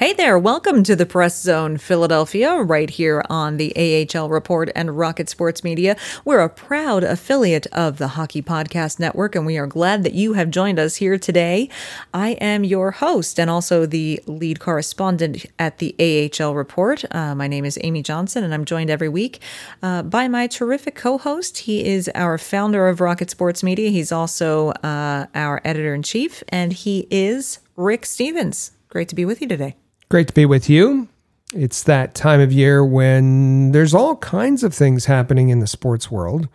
[0.00, 4.96] Hey there, welcome to the Press Zone Philadelphia, right here on the AHL Report and
[4.96, 5.94] Rocket Sports Media.
[6.24, 10.32] We're a proud affiliate of the Hockey Podcast Network, and we are glad that you
[10.32, 11.68] have joined us here today.
[12.14, 17.04] I am your host and also the lead correspondent at the AHL Report.
[17.14, 19.42] Uh, my name is Amy Johnson, and I'm joined every week
[19.82, 21.58] uh, by my terrific co host.
[21.58, 26.42] He is our founder of Rocket Sports Media, he's also uh, our editor in chief,
[26.48, 28.70] and he is Rick Stephens.
[28.88, 29.76] Great to be with you today.
[30.10, 31.06] Great to be with you.
[31.54, 36.10] It's that time of year when there's all kinds of things happening in the sports
[36.10, 36.48] world.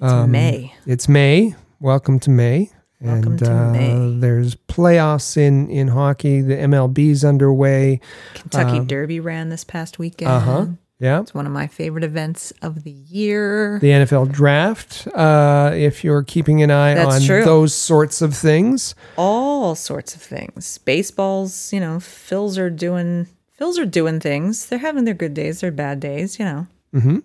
[0.00, 0.74] It's May.
[0.84, 1.54] It's May.
[1.78, 2.72] Welcome to May.
[3.00, 4.16] Welcome and to uh, May.
[4.18, 6.40] there's playoffs in in hockey.
[6.40, 8.00] The MLB's underway.
[8.34, 10.32] Kentucky Derby ran this past weekend.
[10.32, 10.66] Uh huh.
[11.00, 11.20] Yeah.
[11.20, 13.78] It's one of my favorite events of the year.
[13.80, 15.08] The NFL draft.
[15.08, 17.44] Uh, if you're keeping an eye That's on true.
[17.44, 18.94] those sorts of things.
[19.16, 20.78] All sorts of things.
[20.78, 23.26] Baseballs, you know, Phils are doing
[23.60, 24.66] Phils are doing things.
[24.66, 26.66] They're having their good days, their bad days, you know.
[26.94, 27.18] Mm-hmm.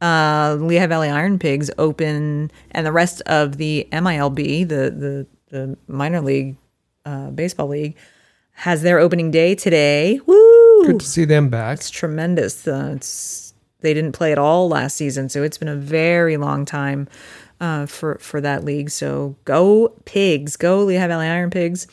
[0.00, 5.76] Uh, Lehigh Valley Iron Pigs open, and the rest of the MILB, the the the
[5.88, 6.56] minor league
[7.04, 7.96] uh, baseball league,
[8.52, 10.20] has their opening day today.
[10.26, 10.65] Woo!
[10.86, 11.78] Good to see them back.
[11.78, 12.66] It's tremendous.
[12.66, 16.64] Uh, it's they didn't play at all last season, so it's been a very long
[16.64, 17.08] time
[17.60, 18.90] uh, for for that league.
[18.90, 21.86] So go pigs, go Lehigh Valley Iron Pigs.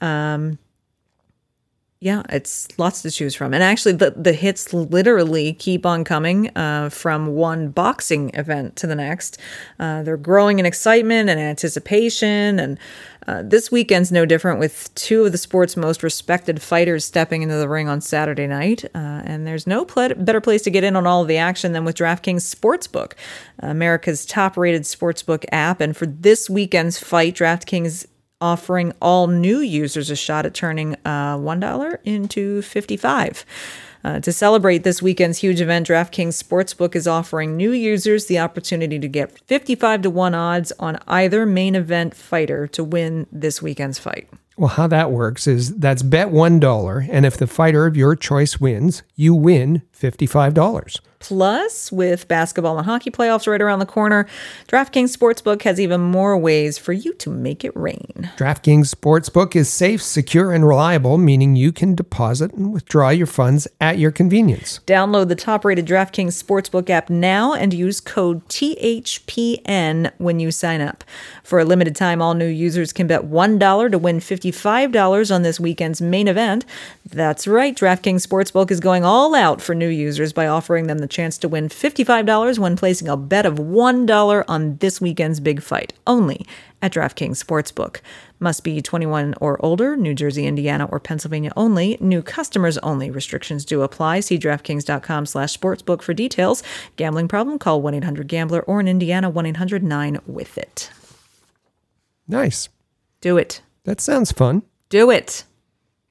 [0.00, 0.58] Um,
[2.04, 6.54] yeah, it's lots to choose from, and actually, the the hits literally keep on coming
[6.54, 9.38] uh, from one boxing event to the next.
[9.78, 12.78] Uh, they're growing in excitement and anticipation, and
[13.26, 17.56] uh, this weekend's no different with two of the sport's most respected fighters stepping into
[17.56, 18.84] the ring on Saturday night.
[18.94, 21.84] Uh, and there's no better place to get in on all of the action than
[21.84, 23.12] with DraftKings Sportsbook,
[23.60, 25.80] America's top rated sportsbook app.
[25.80, 28.06] And for this weekend's fight, DraftKings
[28.40, 33.46] offering all new users a shot at turning uh, $1 into 55
[34.04, 38.98] uh, to celebrate this weekend's huge event, DraftKings Sportsbook is offering new users the opportunity
[38.98, 43.98] to get 55 to 1 odds on either main event fighter to win this weekend's
[43.98, 44.28] fight.
[44.56, 48.14] Well, how that works is that's bet one dollar, and if the fighter of your
[48.14, 51.00] choice wins, you win fifty-five dollars.
[51.24, 54.26] Plus, with basketball and hockey playoffs right around the corner,
[54.68, 58.30] DraftKings Sportsbook has even more ways for you to make it rain.
[58.36, 63.66] DraftKings Sportsbook is safe, secure, and reliable, meaning you can deposit and withdraw your funds
[63.80, 64.80] at your convenience.
[64.86, 70.82] Download the top rated DraftKings Sportsbook app now and use code THPN when you sign
[70.82, 71.04] up.
[71.42, 75.58] For a limited time, all new users can bet $1 to win $55 on this
[75.58, 76.66] weekend's main event.
[77.08, 81.06] That's right, DraftKings Sportsbook is going all out for new users by offering them the
[81.06, 85.92] chance to win $55 when placing a bet of $1 on this weekend's big fight,
[86.06, 86.46] only
[86.82, 88.00] at DraftKings Sportsbook.
[88.40, 91.96] Must be 21 or older, New Jersey, Indiana, or Pennsylvania only.
[92.00, 93.10] New customers only.
[93.10, 94.20] Restrictions do apply.
[94.20, 96.62] See DraftKings.com slash sportsbook for details.
[96.96, 97.58] Gambling problem?
[97.58, 100.90] Call 1-800-GAMBLER or in Indiana, 1-800-9-WITH-IT.
[102.28, 102.68] Nice.
[103.20, 103.62] Do it.
[103.84, 104.62] That sounds fun.
[104.88, 105.44] Do it.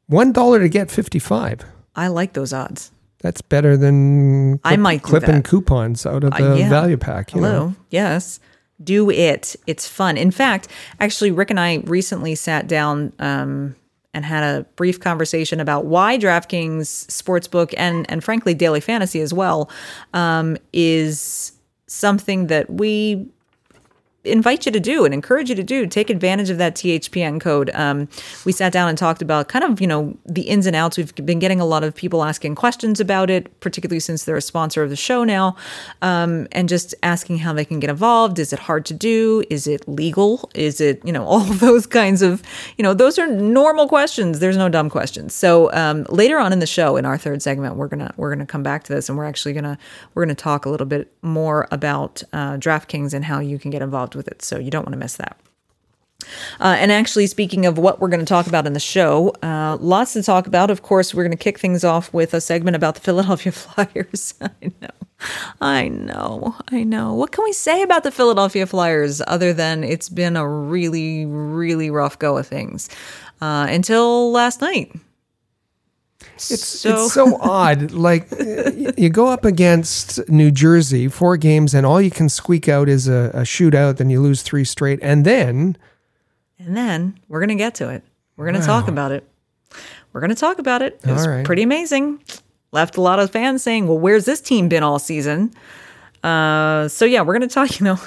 [0.07, 1.63] One dollar to get fifty-five.
[1.95, 2.91] I like those odds.
[3.23, 6.69] That's better than I might clipping coupons out of Uh, the yeah.
[6.69, 7.33] value pack.
[7.33, 7.51] You Hello.
[7.69, 7.75] know?
[7.89, 8.39] Yes.
[8.83, 9.55] Do it.
[9.65, 10.17] It's fun.
[10.17, 10.67] In fact,
[10.99, 13.75] actually, Rick and I recently sat down um,
[14.13, 19.33] and had a brief conversation about why DraftKings Sportsbook and and frankly Daily Fantasy as
[19.33, 19.69] well
[20.13, 21.53] um, is
[21.87, 23.25] something that we
[24.25, 25.85] invite you to do and encourage you to do.
[25.85, 27.69] Take advantage of that THPN code.
[27.73, 28.07] Um,
[28.45, 30.97] we sat down and talked about kind of, you know, the ins and outs.
[30.97, 34.41] We've been getting a lot of people asking questions about it, particularly since they're a
[34.41, 35.55] sponsor of the show now,
[36.01, 38.39] um, and just asking how they can get involved.
[38.39, 39.43] Is it hard to do?
[39.49, 40.49] Is it legal?
[40.55, 42.41] Is it, you know, all those kinds of,
[42.77, 44.39] you know, those are normal questions.
[44.39, 45.33] There's no dumb questions.
[45.33, 48.45] So um, later on in the show, in our third segment, we're gonna we're gonna
[48.45, 49.77] come back to this, and we're actually gonna
[50.13, 53.81] we're gonna talk a little bit more about uh, DraftKings and how you can get
[53.81, 54.41] involved with it.
[54.41, 55.37] So you don't want to miss that.
[56.59, 59.77] Uh, and actually, speaking of what we're going to talk about in the show, uh,
[59.79, 60.71] lots to talk about.
[60.71, 64.33] Of course, we're going to kick things off with a segment about the Philadelphia Flyers.
[64.41, 64.89] I know,
[65.61, 67.13] I know, I know.
[67.13, 71.89] What can we say about the Philadelphia Flyers other than it's been a really, really
[71.89, 72.89] rough go of things
[73.41, 74.91] uh, until last night?
[76.51, 77.91] It's so, it's so odd.
[77.91, 78.27] Like
[78.97, 83.07] you go up against New Jersey, four games, and all you can squeak out is
[83.07, 83.97] a, a shootout.
[83.97, 85.77] Then you lose three straight, and then
[86.59, 88.03] and then we're gonna get to it.
[88.37, 88.65] We're gonna wow.
[88.65, 89.27] talk about it.
[90.11, 90.99] We're gonna talk about it.
[91.05, 91.45] It was right.
[91.45, 92.21] pretty amazing.
[92.71, 95.53] Left a lot of fans saying, "Well, where's this team been all season?"
[96.23, 97.69] Uh, so yeah, we're gonna talk.
[97.79, 97.99] You know,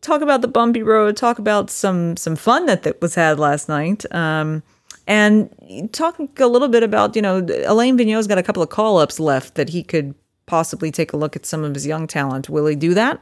[0.00, 1.16] talk about the bumpy road.
[1.16, 4.04] Talk about some some fun that, that was had last night.
[4.14, 4.62] Um,
[5.06, 5.50] and
[5.92, 9.18] talk a little bit about, you know, Alain Vigneault's got a couple of call ups
[9.18, 10.14] left that he could
[10.46, 12.48] possibly take a look at some of his young talent.
[12.48, 13.20] Will he do that?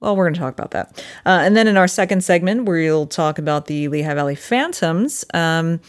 [0.00, 1.02] Well, we're going to talk about that.
[1.24, 5.24] Uh, and then in our second segment, we'll talk about the Lehigh Valley Phantoms.
[5.32, 5.80] Um,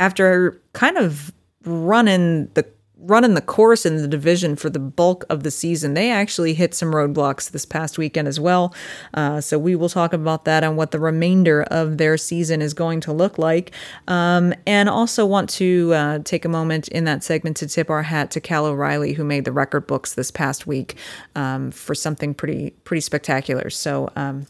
[0.00, 1.32] after kind of
[1.64, 2.64] running the
[3.00, 5.94] running the course in the division for the bulk of the season.
[5.94, 8.74] They actually hit some roadblocks this past weekend as well.
[9.14, 12.74] Uh, so we will talk about that and what the remainder of their season is
[12.74, 13.72] going to look like.
[14.08, 18.02] Um, and also want to uh, take a moment in that segment to tip our
[18.02, 20.96] hat to Cal O'Reilly, who made the record books this past week
[21.36, 23.70] um, for something pretty pretty spectacular.
[23.70, 24.10] So.
[24.16, 24.46] Um,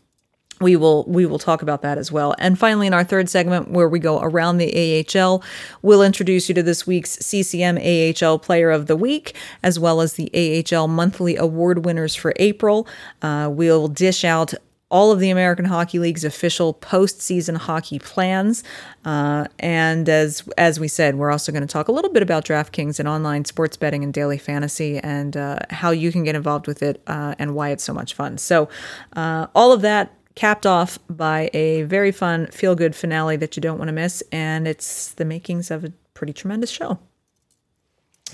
[0.60, 2.34] we will we will talk about that as well.
[2.38, 5.42] And finally, in our third segment, where we go around the AHL,
[5.82, 10.14] we'll introduce you to this week's CCM AHL Player of the Week, as well as
[10.14, 12.86] the AHL monthly award winners for April.
[13.22, 14.54] Uh, we'll dish out
[14.90, 18.64] all of the American Hockey League's official postseason hockey plans.
[19.04, 22.44] Uh, and as as we said, we're also going to talk a little bit about
[22.44, 26.66] DraftKings and online sports betting and daily fantasy and uh, how you can get involved
[26.66, 28.38] with it uh, and why it's so much fun.
[28.38, 28.68] So,
[29.14, 33.60] uh, all of that capped off by a very fun, feel good finale that you
[33.60, 34.22] don't want to miss.
[34.30, 37.00] And it's the makings of a pretty tremendous show.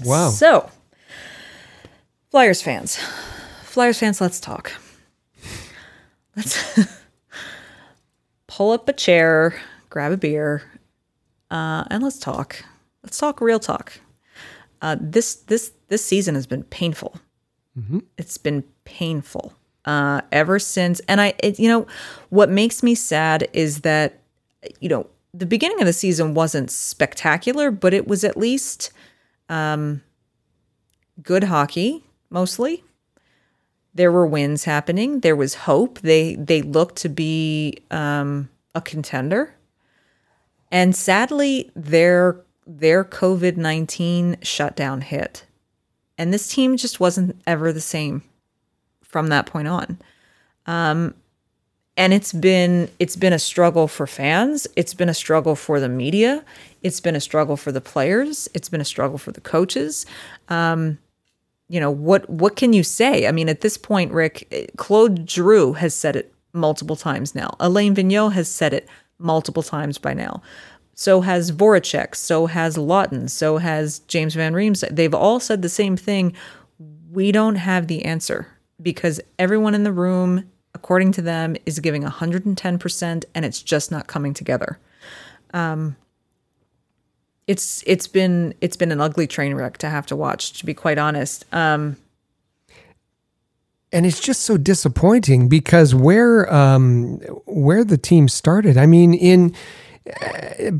[0.04, 0.28] Wow.
[0.28, 0.68] So,
[2.30, 2.98] Flyers fans,
[3.62, 4.74] Flyers fans, let's talk.
[6.36, 6.78] Let's
[8.48, 9.58] pull up a chair,
[9.88, 10.62] grab a beer,
[11.50, 12.62] uh, and let's talk.
[13.02, 13.98] Let's talk real talk.
[14.82, 17.16] Uh, this this this season has been painful.
[17.78, 18.00] Mm-hmm.
[18.18, 19.54] It's been painful
[19.84, 21.00] uh, ever since.
[21.08, 21.86] And I, it, you know,
[22.30, 24.20] what makes me sad is that,
[24.80, 28.92] you know, the beginning of the season wasn't spectacular, but it was at least
[29.48, 30.02] um,
[31.22, 32.84] good hockey mostly.
[33.96, 35.20] There were wins happening.
[35.20, 36.00] There was hope.
[36.00, 39.54] They they looked to be um, a contender,
[40.72, 45.46] and sadly, their their COVID nineteen shutdown hit,
[46.18, 48.24] and this team just wasn't ever the same
[49.14, 49.96] from that point on.
[50.66, 51.14] Um,
[51.96, 54.66] and it's been it's been a struggle for fans.
[54.74, 56.44] It's been a struggle for the media.
[56.82, 58.48] It's been a struggle for the players.
[58.54, 60.04] It's been a struggle for the coaches.
[60.48, 60.98] Um,
[61.68, 63.28] you know what what can you say?
[63.28, 67.54] I mean, at this point, Rick, Claude Giroux has said it multiple times now.
[67.60, 68.88] Alain Vigneault has said it
[69.20, 70.42] multiple times by now.
[70.96, 72.16] So has Voracek.
[72.16, 73.30] So has Laughton.
[73.30, 74.96] So has James Van Riemsdyk.
[74.96, 76.34] They've all said the same thing.
[77.12, 78.48] We don't have the answer
[78.84, 84.06] because everyone in the room, according to them, is giving 110% and it's just not
[84.06, 84.78] coming together.
[85.52, 85.96] Um,
[87.46, 90.72] it's it's been it's been an ugly train wreck to have to watch to be
[90.72, 91.96] quite honest um,
[93.92, 99.54] and it's just so disappointing because where um, where the team started i mean in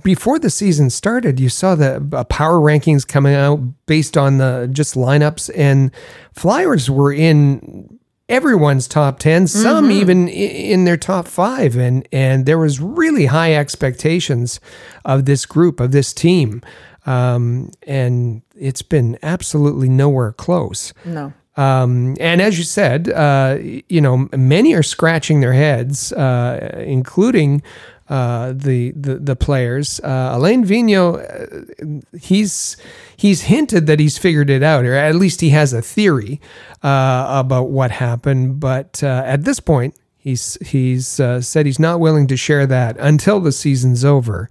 [0.02, 4.68] before the season started, you saw the uh, power rankings coming out based on the
[4.70, 5.90] just lineups, and
[6.34, 7.93] Flyers were in
[8.28, 9.92] everyone's top 10 some mm-hmm.
[9.92, 14.60] even in their top 5 and and there was really high expectations
[15.04, 16.62] of this group of this team.
[17.06, 20.94] Um, and it's been absolutely nowhere close.
[21.04, 21.34] No.
[21.56, 27.62] Um, and as you said, uh, you know, many are scratching their heads, uh, including
[28.08, 30.00] uh, the, the the players.
[30.00, 32.76] Uh, Alain Vigneault, uh, he's
[33.16, 36.40] he's hinted that he's figured it out, or at least he has a theory
[36.82, 38.61] uh, about what happened.
[38.61, 43.40] But uh, at this point, He's he's said he's not willing to share that until
[43.40, 44.49] the season's over,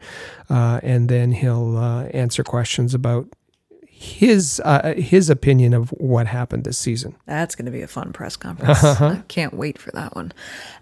[0.48, 3.27] uh, and then he'll uh, answer questions about
[4.03, 7.15] his uh, his opinion of what happened this season.
[7.25, 8.83] That's going to be a fun press conference.
[8.83, 10.33] I can't wait for that one.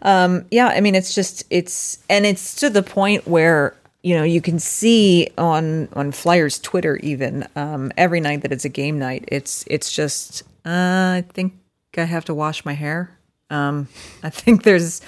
[0.01, 4.23] Um, yeah, I mean, it's just it's and it's to the point where you know
[4.23, 8.97] you can see on on Flyers Twitter even um, every night that it's a game
[8.97, 9.25] night.
[9.27, 11.53] It's it's just uh, I think
[11.95, 13.15] I have to wash my hair.
[13.51, 13.87] Um,
[14.23, 15.01] I think there's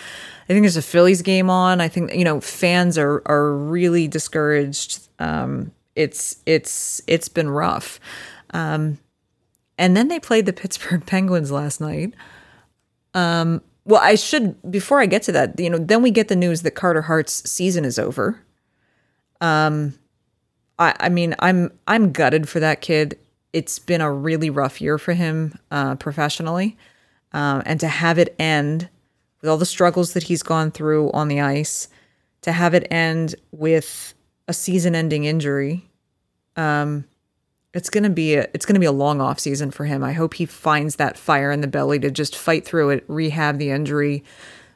[0.43, 1.81] I think there's a Phillies game on.
[1.81, 4.99] I think you know fans are are really discouraged.
[5.17, 7.99] Um, it's it's it's been rough.
[8.53, 8.99] Um,
[9.77, 12.13] and then they played the Pittsburgh Penguins last night.
[13.13, 16.35] Um, well, I should before I get to that, you know, then we get the
[16.35, 18.41] news that Carter Hart's season is over.
[19.41, 19.95] Um,
[20.79, 23.19] I I mean, I'm I'm gutted for that kid.
[23.51, 26.77] It's been a really rough year for him uh, professionally,
[27.33, 28.89] uh, and to have it end
[29.41, 31.87] with all the struggles that he's gone through on the ice,
[32.41, 34.12] to have it end with
[34.47, 35.89] a season-ending injury,
[36.55, 37.05] um,
[37.73, 40.03] it's gonna be a it's gonna be a long off season for him.
[40.03, 43.57] I hope he finds that fire in the belly to just fight through it, rehab
[43.57, 44.23] the injury,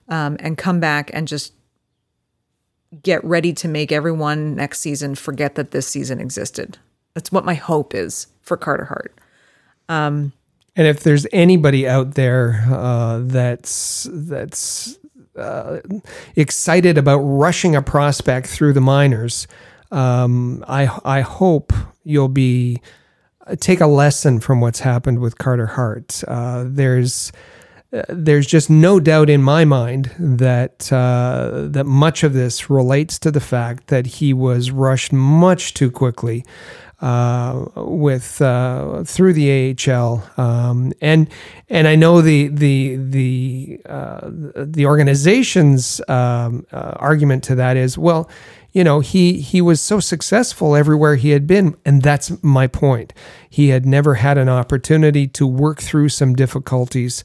[0.10, 1.54] um, and come back and just
[3.04, 6.78] get ready to make everyone next season forget that this season existed.
[7.14, 9.14] That's what my hope is for Carter Hart.
[9.90, 10.34] Um,
[10.76, 14.98] and if there's anybody out there uh, that's that's
[15.38, 15.80] uh,
[16.36, 19.48] excited about rushing a prospect through the minors,
[19.92, 22.82] um, I I hope you'll be
[23.46, 26.24] uh, take a lesson from what's happened with Carter Hart.
[26.28, 27.32] Uh, there's
[27.94, 33.18] uh, there's just no doubt in my mind that uh, that much of this relates
[33.20, 36.44] to the fact that he was rushed much too quickly
[37.00, 41.30] uh, with uh, through the AHL, um, and
[41.70, 47.98] and I know the the the uh, the organization's um, uh, argument to that is
[48.00, 48.30] well,
[48.72, 53.14] you know he he was so successful everywhere he had been, and that's my point.
[53.48, 57.24] He had never had an opportunity to work through some difficulties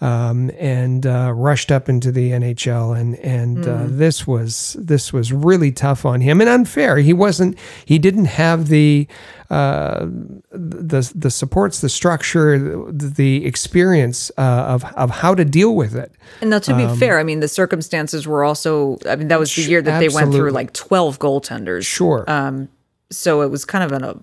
[0.00, 2.98] um, and uh, rushed up into the NHL.
[2.98, 3.66] And and mm.
[3.66, 3.98] uh, hmm.
[3.98, 6.98] this was this was really tough on him and unfair.
[6.98, 7.58] He wasn't.
[7.84, 9.06] He didn't have the
[9.50, 10.06] uh,
[10.50, 12.58] the the supports, the structure,
[12.92, 16.12] the, the experience uh, of of how to deal with it.
[16.40, 18.98] And now, to be um, fair, I mean the circumstances were also.
[19.08, 20.08] I mean that was the year that absolutely.
[20.08, 21.86] they went through like twelve goaltenders.
[21.86, 22.24] Sure.
[22.28, 22.68] Um,
[23.10, 24.16] so it was kind of an, a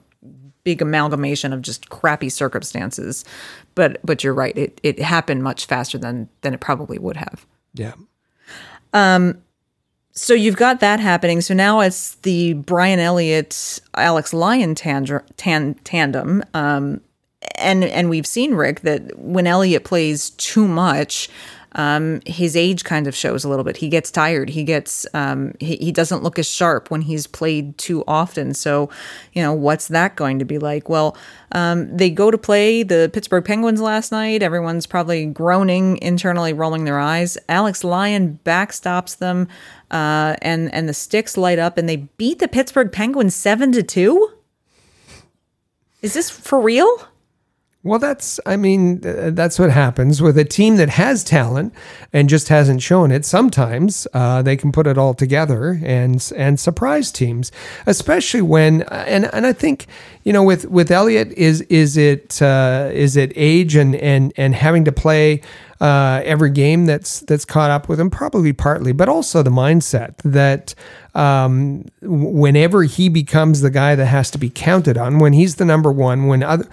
[0.63, 3.25] big amalgamation of just crappy circumstances.
[3.75, 4.57] But but you're right.
[4.57, 7.45] It it happened much faster than than it probably would have.
[7.73, 7.93] Yeah.
[8.93, 9.41] Um
[10.13, 11.41] so you've got that happening.
[11.41, 16.43] So now it's the Brian Elliott Alex Lyon tan- tan- tandem.
[16.53, 17.01] Um,
[17.55, 21.29] and and we've seen Rick that when Elliott plays too much,
[21.73, 23.77] um, his age kind of shows a little bit.
[23.77, 24.49] He gets tired.
[24.49, 28.53] He gets um, he, he doesn't look as sharp when he's played too often.
[28.53, 28.89] So,
[29.33, 30.89] you know, what's that going to be like?
[30.89, 31.15] Well,
[31.53, 34.43] um, they go to play the Pittsburgh Penguins last night.
[34.43, 37.37] Everyone's probably groaning internally, rolling their eyes.
[37.47, 39.47] Alex Lyon backstops them,
[39.91, 43.83] uh, and and the sticks light up, and they beat the Pittsburgh Penguins seven to
[43.83, 44.31] two.
[46.01, 47.07] Is this for real?
[47.83, 51.73] Well, that's, I mean, uh, that's what happens with a team that has talent
[52.13, 53.25] and just hasn't shown it.
[53.25, 57.51] Sometimes uh, they can put it all together and and surprise teams,
[57.88, 59.88] especially when and and I think
[60.23, 64.53] you know with with Elliott is is it uh, is it age and and and
[64.53, 65.41] having to play
[65.81, 70.15] uh, every game that's that's caught up with him, probably partly, but also the mindset
[70.17, 70.75] that
[71.15, 75.65] um, whenever he becomes the guy that has to be counted on, when he's the
[75.65, 76.67] number one, when other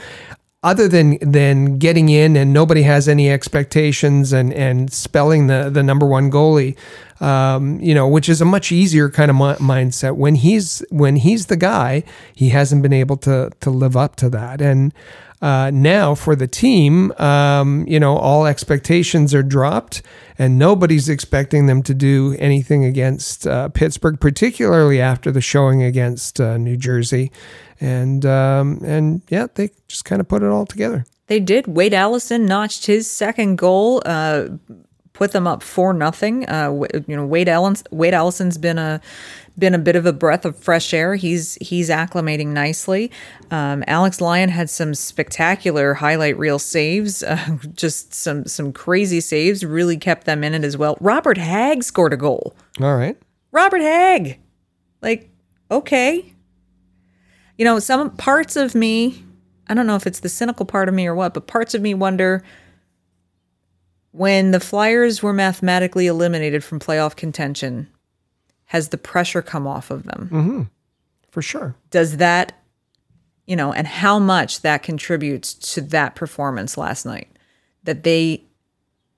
[0.63, 5.83] other than than getting in and nobody has any expectations and and spelling the the
[5.83, 6.77] number one goalie,
[7.21, 10.17] um, you know, which is a much easier kind of mi- mindset.
[10.17, 12.03] When he's when he's the guy,
[12.35, 14.61] he hasn't been able to to live up to that.
[14.61, 14.93] And
[15.41, 20.03] uh, now for the team, um, you know, all expectations are dropped,
[20.37, 26.41] and nobody's expecting them to do anything against uh, Pittsburgh, particularly after the showing against
[26.41, 27.31] uh, New Jersey
[27.81, 31.05] and um, and yeah, they just kind of put it all together.
[31.29, 31.67] They did.
[31.67, 34.49] Wade Allison notched his second goal, uh,
[35.13, 36.49] put them up four nothing.
[36.49, 37.51] Uh, you know, Wade
[37.91, 39.01] Wade Allison's been a
[39.59, 41.17] been a bit of a breath of fresh air.
[41.17, 43.11] He's he's acclimating nicely.
[43.51, 49.65] Um, Alex Lyon had some spectacular highlight reel saves, uh, just some some crazy saves.
[49.65, 50.97] Really kept them in it as well.
[51.01, 52.55] Robert Hagg scored a goal.
[52.81, 53.17] All right,
[53.53, 54.39] Robert Hagg,
[55.03, 55.29] like
[55.71, 56.33] okay,
[57.59, 59.23] you know, some parts of me,
[59.69, 61.83] I don't know if it's the cynical part of me or what, but parts of
[61.83, 62.43] me wonder
[64.13, 67.89] when the Flyers were mathematically eliminated from playoff contention,
[68.67, 70.31] has the pressure come off of them?
[70.33, 70.63] Mm-hmm.
[71.31, 71.75] For sure.
[71.91, 72.53] Does that,
[73.47, 77.29] you know, and how much that contributes to that performance last night?
[77.85, 78.45] That they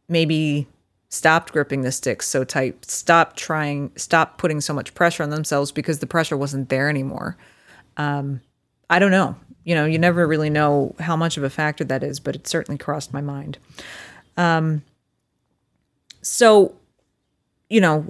[0.09, 0.67] maybe
[1.09, 5.73] stopped gripping the sticks so tight, stopped trying, stopped putting so much pressure on themselves
[5.73, 7.37] because the pressure wasn't there anymore.
[8.01, 8.41] Um,
[8.89, 9.37] I don't know.
[9.63, 12.49] You know, you never really know how much of a factor that is, but it
[12.49, 13.59] certainly crossed my mind.
[14.39, 14.83] Um,
[16.23, 16.75] so,
[17.69, 18.07] you know,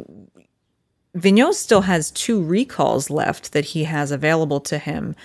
[1.16, 5.16] Vigneault still has two recalls left that he has available to him.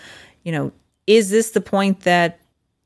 [0.44, 0.72] You know,
[1.06, 2.40] is this the point that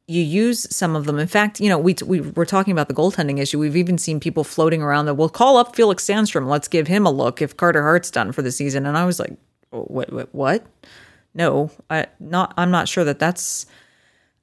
[0.05, 1.17] you use some of them?
[1.17, 3.57] In fact, you know, we, we we're talking about the goaltending issue.
[3.57, 6.47] We've even seen people floating around that we'll call up Felix Sandstrom.
[6.47, 8.85] Let's give him a look if Carter Hart's done for the season.
[8.85, 9.37] And I was like,
[9.69, 10.11] what?
[10.11, 10.35] What?
[10.35, 10.65] what?
[11.33, 12.53] No, I not.
[12.57, 13.65] I'm not sure that that's.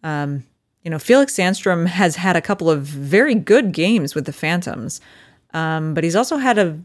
[0.03, 0.45] Um,
[0.83, 5.01] you know, Felix Sandstrom has had a couple of very good games with the Phantoms,
[5.53, 6.79] um, but he's also had a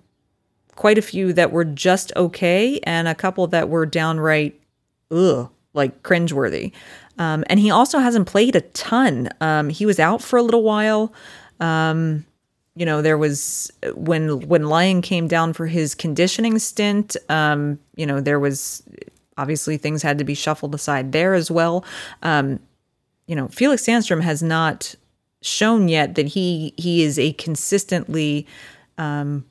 [0.75, 4.59] quite a few that were just okay and a couple that were downright
[5.11, 6.71] ugh, like cringeworthy.
[7.19, 9.29] Um, and he also hasn't played a ton.
[9.41, 11.13] Um, he was out for a little while.
[11.59, 12.25] Um,
[12.75, 17.17] you know, there was when when Lyon came down for his conditioning stint.
[17.29, 18.81] Um, you know, there was
[19.37, 21.85] obviously things had to be shuffled aside there as well.
[22.21, 22.59] Um,
[23.27, 24.95] you know, Felix Sandstrom has not
[25.41, 28.45] shown yet that he he is a consistently
[28.97, 29.45] um,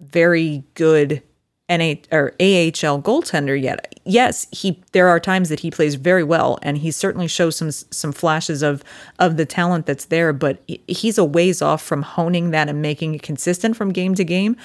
[0.00, 1.22] very good
[1.70, 3.94] NA or AHL goaltender yet.
[4.04, 7.70] Yes, he there are times that he plays very well and he certainly shows some
[7.70, 8.82] some flashes of
[9.18, 13.14] of the talent that's there, but he's a ways off from honing that and making
[13.14, 14.56] it consistent from game to game.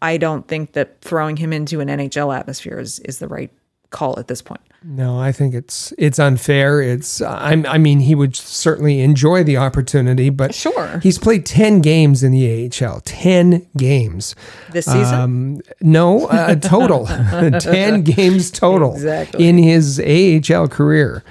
[0.00, 3.50] I don't think that throwing him into an NHL atmosphere is is the right
[3.94, 4.60] call at this point.
[4.86, 6.82] No, I think it's it's unfair.
[6.82, 11.00] It's I'm, I mean he would certainly enjoy the opportunity, but Sure.
[11.02, 13.00] he's played ten games in the AHL.
[13.00, 14.34] Ten games
[14.72, 15.14] This season?
[15.14, 17.06] Um, no, uh, total
[17.60, 19.48] ten games total Exactly.
[19.48, 21.24] in his AHL career.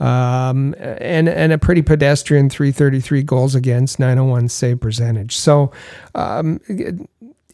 [0.00, 5.34] Um, and and a pretty pedestrian 333 goals against 901 save percentage.
[5.36, 5.72] So
[6.14, 6.60] um,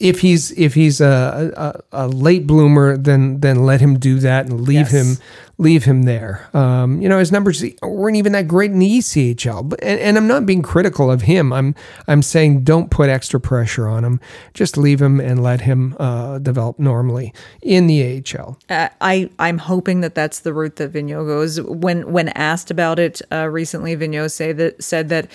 [0.01, 1.53] if he's if he's a,
[1.93, 5.19] a, a late bloomer, then then let him do that and leave Yes.
[5.19, 5.25] him
[5.57, 6.49] leave him there.
[6.53, 10.17] Um, you know his numbers weren't even that great in the ECHL, but and, and
[10.17, 11.53] I'm not being critical of him.
[11.53, 11.77] I'm
[12.09, 14.19] I'm saying don't put extra pressure on him.
[14.53, 18.59] Just leave him and let him uh, develop normally in the AHL.
[18.69, 21.61] Uh, I I'm hoping that that's the route that Vigneault goes.
[21.61, 25.29] When when asked about it uh, recently, Vigneault say that said that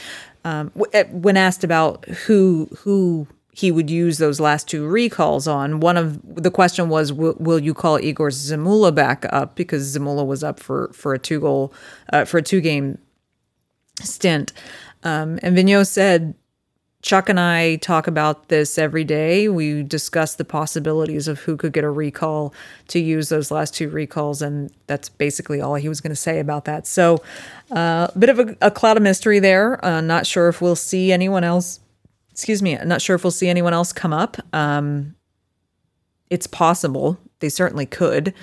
[0.44, 5.80] um, uh, when asked about who who he would use those last two recalls on,
[5.80, 10.26] one of the question was, will, will you call Egor Zamula back up because Zamula
[10.26, 11.74] was up for for a two goal
[12.14, 12.98] uh, for a two game
[14.02, 14.54] stint,
[15.04, 16.36] um, and Vigneault said
[17.02, 19.48] Chuck and I talk about this every day.
[19.48, 22.54] We discuss the possibilities of who could get a recall
[22.90, 26.40] to use those last two recalls, and that's basically all he was going to say
[26.40, 26.86] about that.
[26.86, 27.24] So,
[27.72, 29.84] uh, a bit of a, a cloud of mystery there.
[29.84, 31.80] Uh, not sure if we'll see anyone else.
[32.40, 32.78] Excuse me.
[32.78, 34.38] I'm not sure if we'll see anyone else come up.
[34.54, 35.14] Um,
[36.30, 37.20] it's possible.
[37.40, 38.34] They certainly could.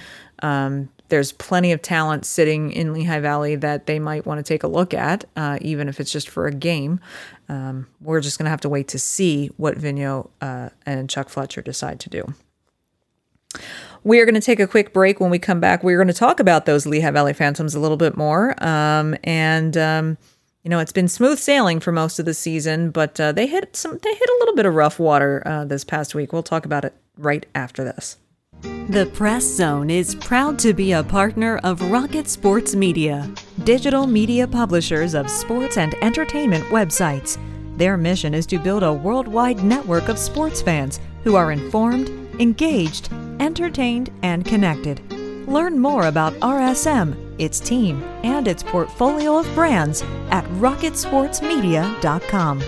[0.43, 4.63] Um, there's plenty of talent sitting in Lehigh Valley that they might want to take
[4.65, 7.01] a look at, uh, even if it's just for a game.
[7.49, 11.31] Um, we're just going to have to wait to see what Vigneault uh, and Chuck
[11.31, 12.35] Fletcher decide to do.
[14.05, 15.21] We are going to take a quick break.
[15.21, 17.97] When we come back, we're going to talk about those Lehigh Valley Phantoms a little
[17.97, 18.63] bit more.
[18.63, 20.19] Um, and um,
[20.67, 23.77] you know, it's been smooth sailing for most of the season, but uh, they hit
[23.77, 24.01] some.
[24.03, 26.33] They hit a little bit of rough water uh, this past week.
[26.33, 28.17] We'll talk about it right after this.
[28.89, 33.31] The Press Zone is proud to be a partner of Rocket Sports Media,
[33.63, 37.39] digital media publishers of sports and entertainment websites.
[37.77, 42.09] Their mission is to build a worldwide network of sports fans who are informed,
[42.41, 45.01] engaged, entertained, and connected.
[45.47, 52.63] Learn more about RSM, its team, and its portfolio of brands at rocketsportsmedia.com.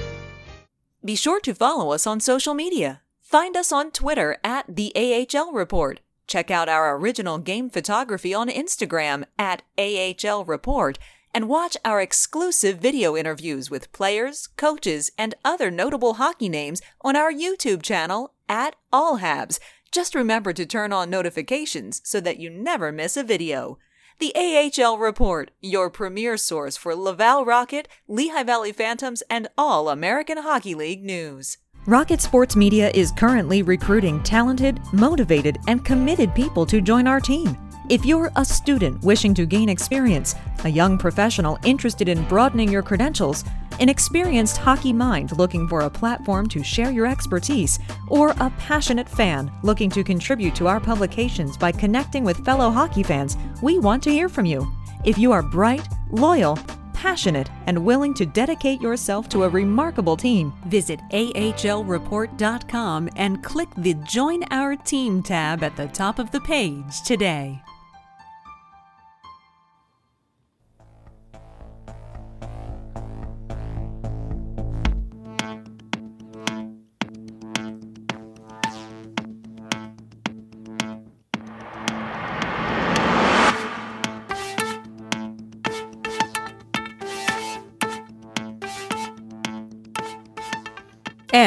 [1.04, 3.02] Be sure to follow us on social media.
[3.20, 6.00] Find us on Twitter at the AHL Report.
[6.26, 10.98] Check out our original game photography on Instagram at AHL Report
[11.34, 17.16] and watch our exclusive video interviews with players, coaches, and other notable hockey names on
[17.16, 19.58] our YouTube channel at All Habs.
[19.92, 23.78] Just remember to turn on notifications so that you never miss a video.
[24.20, 30.38] The AHL Report, your premier source for Laval Rocket, Lehigh Valley Phantoms, and all American
[30.38, 31.58] Hockey League news.
[31.86, 37.56] Rocket Sports Media is currently recruiting talented, motivated, and committed people to join our team.
[37.90, 42.82] If you're a student wishing to gain experience, a young professional interested in broadening your
[42.82, 43.44] credentials,
[43.80, 49.08] an experienced hockey mind looking for a platform to share your expertise, or a passionate
[49.08, 54.02] fan looking to contribute to our publications by connecting with fellow hockey fans, we want
[54.02, 54.70] to hear from you.
[55.06, 56.58] If you are bright, loyal,
[56.92, 63.94] passionate, and willing to dedicate yourself to a remarkable team, visit ahlreport.com and click the
[63.94, 67.62] Join Our Team tab at the top of the page today.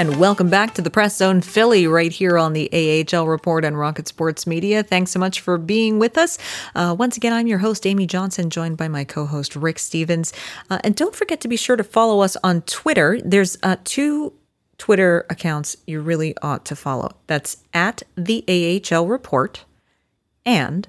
[0.01, 3.75] And welcome back to the Press Zone Philly right here on the AHL Report on
[3.75, 4.81] Rocket Sports Media.
[4.81, 6.39] Thanks so much for being with us.
[6.73, 10.33] Uh, once again, I'm your host, Amy Johnson, joined by my co host, Rick Stephens.
[10.71, 13.19] Uh, and don't forget to be sure to follow us on Twitter.
[13.23, 14.33] There's uh, two
[14.79, 18.43] Twitter accounts you really ought to follow that's at the
[18.91, 19.65] AHL Report
[20.47, 20.87] and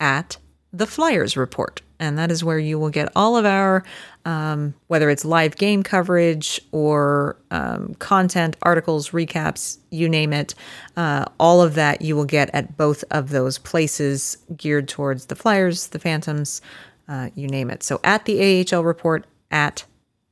[0.00, 0.38] at
[0.72, 3.84] the Flyers Report and that is where you will get all of our,
[4.24, 10.54] um, whether it's live game coverage or um, content, articles, recaps, you name it.
[10.96, 15.36] Uh, all of that you will get at both of those places geared towards the
[15.36, 16.60] Flyers, the Phantoms,
[17.08, 17.82] uh, you name it.
[17.82, 19.84] So at the AHL report, at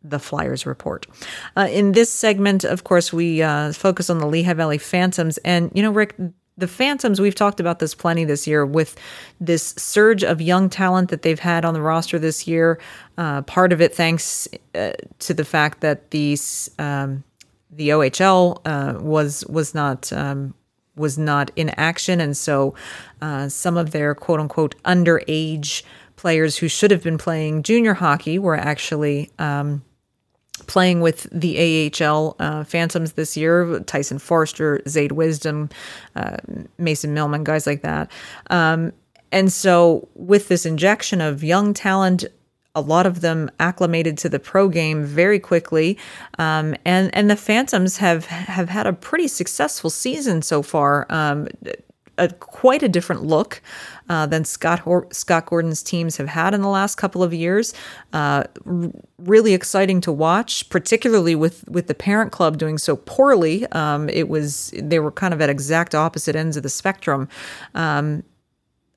[0.02, 1.06] the Flyers report.
[1.56, 5.38] Uh, in this segment, of course, we uh, focus on the Lehigh Valley Phantoms.
[5.38, 6.14] And, you know, Rick,
[6.58, 8.96] the Phantoms, we've talked about this plenty this year with
[9.40, 12.80] this surge of young talent that they've had on the roster this year.
[13.18, 17.22] Uh, part of it thanks uh, to the fact that these um,
[17.70, 20.54] the OHL uh, was was not um,
[20.96, 22.74] was not in action, and so
[23.20, 25.82] uh, some of their quote unquote underage
[26.16, 29.84] players who should have been playing junior hockey were actually um,
[30.66, 33.80] playing with the AHL uh, Phantoms this year.
[33.80, 35.70] Tyson Foerster, Zayde Wisdom,
[36.14, 36.36] uh,
[36.78, 38.10] Mason Millman, guys like that.
[38.50, 38.92] Um,
[39.32, 42.24] and so, with this injection of young talent,
[42.74, 45.98] a lot of them acclimated to the pro game very quickly,
[46.38, 51.06] um, and and the Phantoms have have had a pretty successful season so far.
[51.08, 51.48] Um,
[52.18, 53.62] a quite a different look
[54.08, 57.74] uh, than Scott Hor- Scott Gordon's teams have had in the last couple of years.
[58.12, 63.66] Uh, r- really exciting to watch, particularly with with the parent club doing so poorly.
[63.72, 67.28] Um, it was they were kind of at exact opposite ends of the spectrum.
[67.74, 68.22] Um,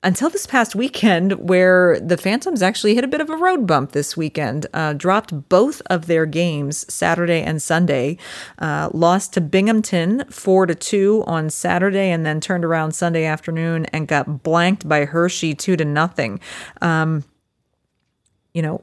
[0.02, 3.92] until this past weekend, where the Phantoms actually hit a bit of a road bump
[3.92, 8.16] this weekend, uh, dropped both of their games Saturday and Sunday,
[8.58, 13.84] uh, lost to Binghamton four to two on Saturday, and then turned around Sunday afternoon
[13.86, 16.40] and got blanked by Hershey two to nothing.
[16.80, 17.24] Um,
[18.54, 18.82] you know,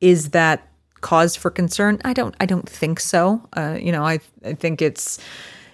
[0.00, 0.68] is that
[1.00, 2.00] cause for concern?
[2.04, 2.34] I don't.
[2.38, 3.48] I don't think so.
[3.54, 5.18] Uh, you know, I I think it's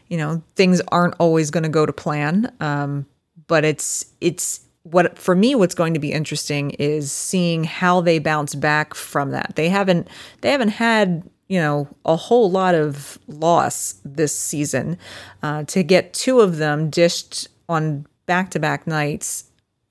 [0.07, 2.53] you know things aren't always going to go to plan.
[2.61, 3.07] Um,
[3.47, 8.19] but it's it's what for me what's going to be interesting is seeing how they
[8.19, 9.53] bounce back from that.
[9.57, 10.09] They haven't
[10.43, 14.99] they haven't had you know a whole lot of loss this season
[15.43, 19.45] uh, to get two of them dished on back to back nights.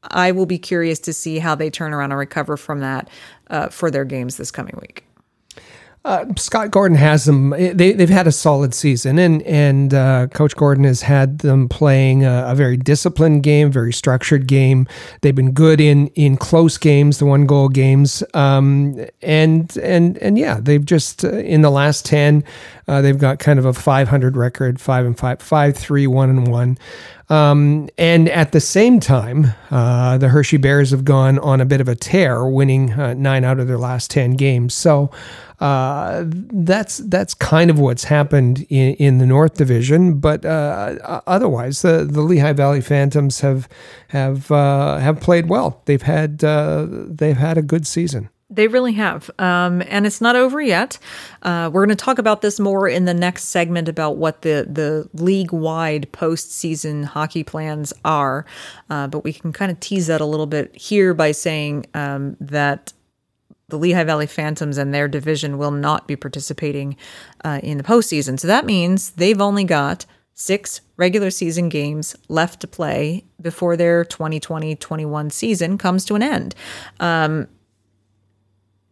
[0.04, 3.10] I will be curious to see how they turn around and recover from that
[3.50, 5.06] uh, for their games this coming week.
[6.06, 7.52] Uh, Scott Gordon has them.
[7.52, 12.26] They, they've had a solid season, and and uh, Coach Gordon has had them playing
[12.26, 14.86] a, a, very disciplined game, very structured game.
[15.22, 20.38] They've been good in in close games, the one goal games, um, and and and
[20.38, 22.44] yeah, they've just uh, in the last ten,
[22.90, 26.48] uh, they've got kind of a 500 record, five and five, five three, one and
[26.48, 26.78] one.
[27.30, 31.80] Um, and at the same time, uh, the Hershey Bears have gone on a bit
[31.80, 34.74] of a tear, winning uh, nine out of their last ten games.
[34.74, 35.10] So
[35.64, 40.20] uh, that's that's kind of what's happened in, in the North Division.
[40.20, 43.70] But uh, otherwise, the, the Lehigh Valley Phantoms have
[44.10, 45.82] have uh, have played well.
[45.86, 48.30] They've had uh, they've had a good season.
[48.50, 49.32] They really have.
[49.40, 51.00] Um, and it's not over yet.
[51.42, 54.68] Uh, we're going to talk about this more in the next segment about what the,
[54.70, 58.46] the league wide postseason hockey plans are.
[58.92, 62.38] Uh, but we can kind of tease that a little bit here by saying um,
[62.40, 62.94] that
[63.74, 66.96] the Lehigh Valley Phantoms and their division will not be participating
[67.44, 68.40] uh, in the postseason.
[68.40, 70.06] So that means they've only got
[70.36, 76.22] six regular season games left to play before their 2020 21 season comes to an
[76.22, 76.54] end.
[77.00, 77.48] Um,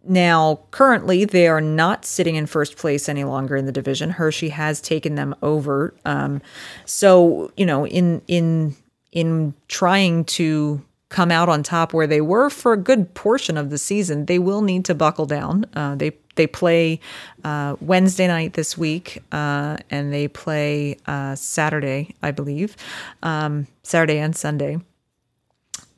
[0.04, 4.10] now, currently, they are not sitting in first place any longer in the division.
[4.10, 5.94] Hershey has taken them over.
[6.06, 6.41] Um,
[6.86, 8.76] so, you know, in in
[9.12, 13.69] in trying to come out on top where they were for a good portion of
[13.69, 15.65] the season, they will need to buckle down.
[15.76, 17.00] Uh, they they play
[17.43, 22.78] uh, Wednesday night this week, uh, and they play uh, Saturday, I believe,
[23.21, 24.80] um, Saturday and Sunday.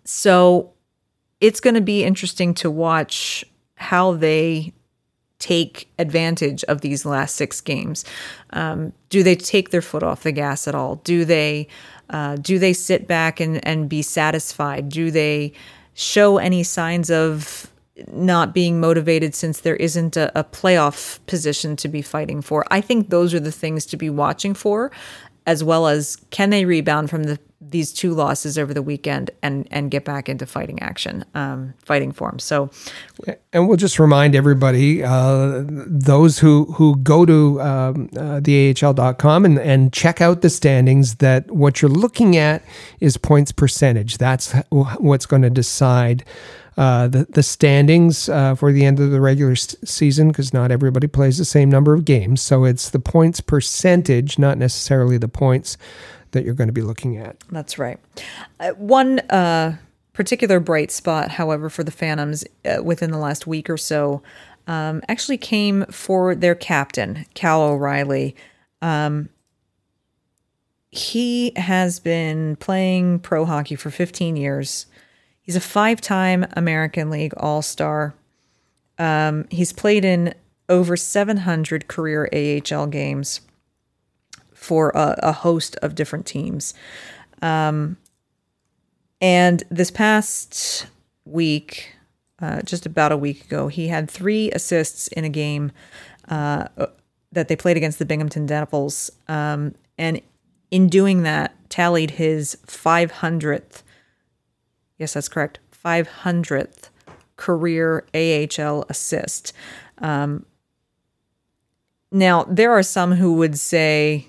[0.03, 0.73] So
[1.39, 3.45] it's going to be interesting to watch
[3.75, 4.73] how they
[5.37, 8.05] take advantage of these last six games.
[8.51, 10.95] Um, do they take their foot off the gas at all?
[11.03, 11.67] Do they
[12.09, 14.89] uh, do they sit back and, and be satisfied?
[14.89, 15.53] Do they
[15.93, 17.71] show any signs of
[18.11, 22.65] not being motivated since there isn't a, a playoff position to be fighting for?
[22.71, 24.91] I think those are the things to be watching for,
[25.45, 27.39] as well as can they rebound from the
[27.73, 32.11] these two losses over the weekend and and get back into fighting action, um, fighting
[32.11, 32.39] form.
[32.39, 32.69] So,
[33.51, 39.59] and we'll just remind everybody, uh, those who who go to um, uh, theahl.com and
[39.59, 42.63] and check out the standings, that what you're looking at
[42.99, 44.17] is points percentage.
[44.17, 46.23] That's what's going to decide.
[46.75, 50.71] Uh, the the standings uh, for the end of the regular s- season because not
[50.71, 52.41] everybody plays the same number of games.
[52.41, 55.77] So it's the points percentage, not necessarily the points
[56.31, 57.37] that you're going to be looking at.
[57.51, 57.99] That's right.
[58.59, 59.77] Uh, one uh,
[60.13, 64.23] particular bright spot, however, for the Phantoms uh, within the last week or so
[64.67, 68.35] um, actually came for their captain, Cal O'Reilly.
[68.81, 69.29] Um,
[70.91, 74.85] he has been playing pro hockey for 15 years.
[75.43, 78.15] He's a five time American League All Star.
[78.97, 80.33] Um, he's played in
[80.69, 83.41] over 700 career AHL games
[84.53, 86.73] for a, a host of different teams.
[87.41, 87.97] Um,
[89.21, 90.87] and this past
[91.25, 91.95] week,
[92.41, 95.71] uh, just about a week ago, he had three assists in a game
[96.29, 96.67] uh,
[97.31, 99.11] that they played against the Binghamton Devils.
[99.27, 100.21] Um, and
[100.71, 103.82] in doing that, tallied his 500th,
[104.97, 106.89] yes, that's correct, 500th
[107.35, 109.53] career AHL assist.
[109.99, 110.45] Um,
[112.11, 114.27] now, there are some who would say,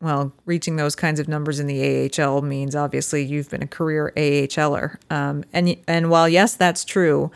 [0.00, 4.12] well, reaching those kinds of numbers in the AHL means obviously you've been a career
[4.16, 4.96] AHLer.
[5.10, 7.30] Um, and and while yes, that's true,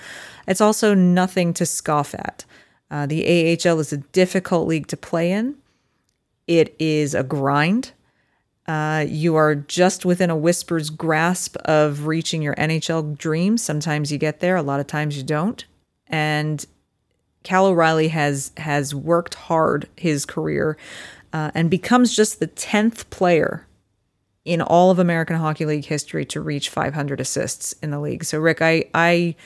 [0.46, 2.44] it's also nothing to scoff at.
[2.90, 5.56] Uh, the AHL is a difficult league to play in.
[6.46, 7.92] It is a grind.
[8.66, 13.62] Uh, you are just within a whisper's grasp of reaching your NHL dreams.
[13.62, 15.64] Sometimes you get there, a lot of times you don't.
[16.06, 16.64] And
[17.42, 20.78] Cal O'Reilly has has worked hard his career
[21.32, 23.66] uh, and becomes just the 10th player
[24.44, 28.24] in all of American Hockey League history to reach 500 assists in the league.
[28.24, 29.36] So Rick, I I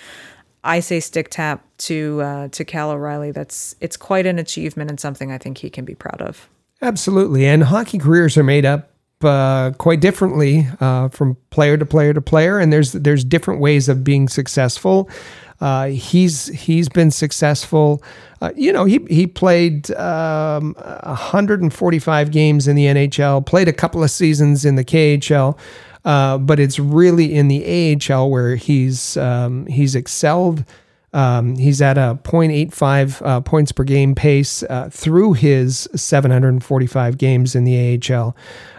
[0.62, 3.32] I say stick tap to uh, to Cal O'Reilly.
[3.32, 6.48] That's it's quite an achievement and something I think he can be proud of.
[6.80, 8.90] Absolutely, and hockey careers are made up
[9.22, 13.88] uh, quite differently uh, from player to player to player, and there's there's different ways
[13.88, 15.08] of being successful.
[15.60, 18.02] Uh, he's he's been successful.
[18.40, 24.02] Uh, you know, he he played um, 145 games in the NHL, played a couple
[24.04, 25.58] of seasons in the KHL,
[26.04, 30.64] uh, but it's really in the AHL where he's um, he's excelled.
[31.12, 37.54] Um, he's at a 0.85 uh, points per game pace uh, through his 745 games
[37.54, 38.36] in the AHL.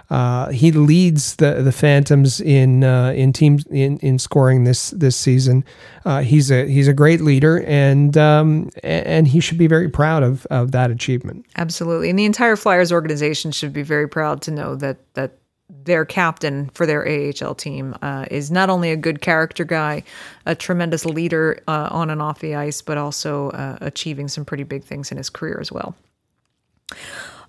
[0.10, 5.15] Uh, he leads the the Phantoms in uh, in teams in, in scoring this this
[5.15, 5.63] season.
[6.06, 10.24] Uh, he's a he's a great leader, and um, and he should be very proud
[10.24, 11.45] of of that achievement.
[11.58, 15.34] Absolutely, and the entire Flyers organization should be very proud to know that that
[15.69, 20.04] their captain for their AHL team uh, is not only a good character guy,
[20.45, 24.63] a tremendous leader uh, on and off the ice, but also uh, achieving some pretty
[24.63, 25.95] big things in his career as well.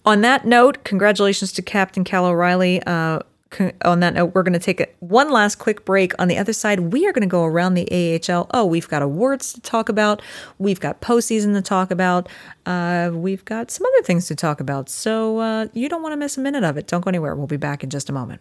[0.07, 2.83] On that note, congratulations to Captain Cal O'Reilly.
[2.83, 3.21] Uh,
[3.85, 6.13] on that note, we're going to take one last quick break.
[6.21, 8.47] On the other side, we are going to go around the AHL.
[8.53, 10.23] Oh, we've got awards to talk about.
[10.59, 12.29] We've got postseason to talk about.
[12.65, 14.89] Uh, we've got some other things to talk about.
[14.89, 16.87] So uh, you don't want to miss a minute of it.
[16.87, 17.35] Don't go anywhere.
[17.35, 18.41] We'll be back in just a moment.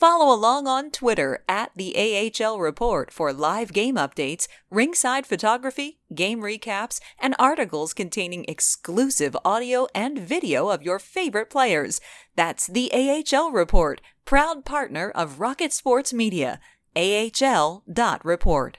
[0.00, 6.40] Follow along on Twitter at the AHL Report for live game updates, ringside photography, game
[6.40, 12.00] recaps, and articles containing exclusive audio and video of your favorite players.
[12.34, 16.60] That's the AHL Report, proud partner of Rocket Sports Media.
[16.96, 18.78] AHL.report.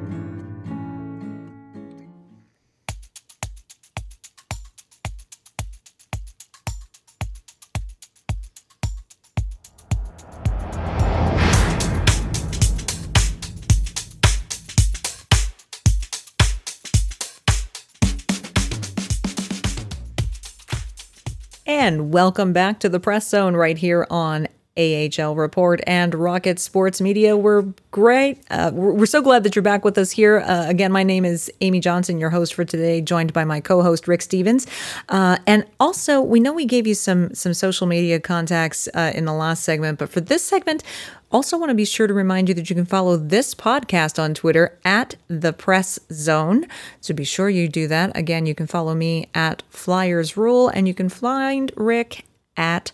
[22.11, 24.45] welcome back to the Press Zone right here on
[24.77, 27.35] AHL Report and Rocket Sports Media.
[27.35, 28.41] We're great.
[28.49, 30.39] Uh, we're, so glad that you're back with us here.
[30.39, 34.07] Uh, again, my name is Amy Johnson, your host for today, joined by my co-host
[34.07, 34.65] Rick Stephens.
[35.09, 39.25] Uh, and also, we know we gave you some some social media contacts uh, in
[39.25, 40.83] the last segment, but for this segment,
[41.31, 44.33] also want to be sure to remind you that you can follow this podcast on
[44.33, 46.65] Twitter at the Press Zone.
[47.01, 48.15] So be sure you do that.
[48.15, 52.25] Again, you can follow me at Flyers Rule, and you can find Rick
[52.57, 52.91] at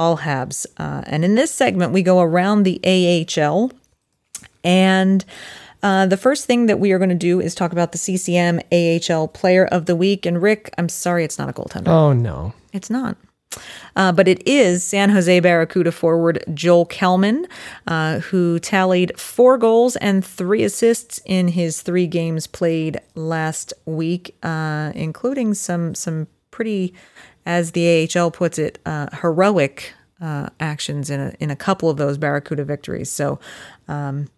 [0.00, 0.64] all Habs.
[0.78, 3.70] Uh, and in this segment, we go around the AHL.
[4.64, 5.22] And
[5.82, 8.60] uh, the first thing that we are going to do is talk about the CCM
[8.72, 10.24] AHL Player of the Week.
[10.24, 11.88] And Rick, I'm sorry it's not a goaltender.
[11.88, 12.54] Oh, no.
[12.72, 13.18] It's not.
[13.94, 17.46] Uh, but it is San Jose Barracuda forward Joel Kellman,
[17.86, 24.34] uh, who tallied four goals and three assists in his three games played last week,
[24.42, 26.94] uh, including some some pretty,
[27.46, 31.96] as the AHL puts it, uh, heroic uh, actions in a in a couple of
[31.96, 33.10] those Barracuda victories.
[33.10, 33.38] So.
[33.88, 34.28] Um,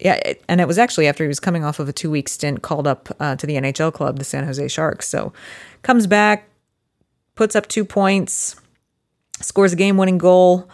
[0.00, 2.28] yeah, it, and it was actually after he was coming off of a two week
[2.28, 5.08] stint called up uh, to the NHL club, the San Jose Sharks.
[5.08, 5.32] So
[5.82, 6.48] comes back,
[7.36, 8.56] puts up two points,
[9.40, 10.68] scores a game winning goal.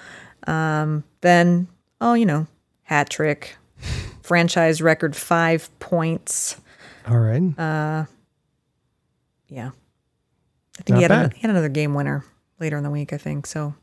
[0.47, 1.69] Um, then,
[2.01, 2.47] oh, you know,
[2.85, 3.57] hat trick,
[4.23, 6.57] franchise record five points.
[7.07, 8.07] All right.
[9.49, 9.71] Yeah.
[10.81, 12.25] I think Not he had, another, he had another game winner
[12.59, 13.47] later in the week, I think.
[13.47, 13.75] So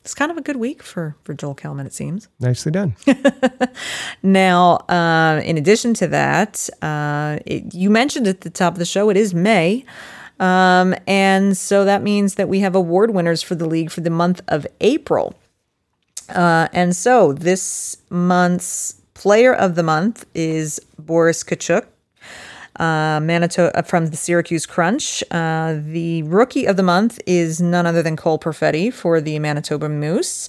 [0.00, 2.28] it's kind of a good week for, for Joel Kellman, it seems.
[2.40, 2.94] Nicely done.
[4.22, 8.84] Now, uh, in addition to that, uh, it, you mentioned at the top of the
[8.84, 9.84] show, it is May.
[10.38, 14.10] Um, and so that means that we have award winners for the league for the
[14.10, 15.34] month of April.
[16.28, 21.86] Uh, and so this month's player of the month is Boris Katchouk.
[22.78, 25.22] Uh, Manitoba from the Syracuse Crunch.
[25.30, 29.88] Uh, the rookie of the month is none other than Cole Perfetti for the Manitoba
[29.88, 30.48] Moose.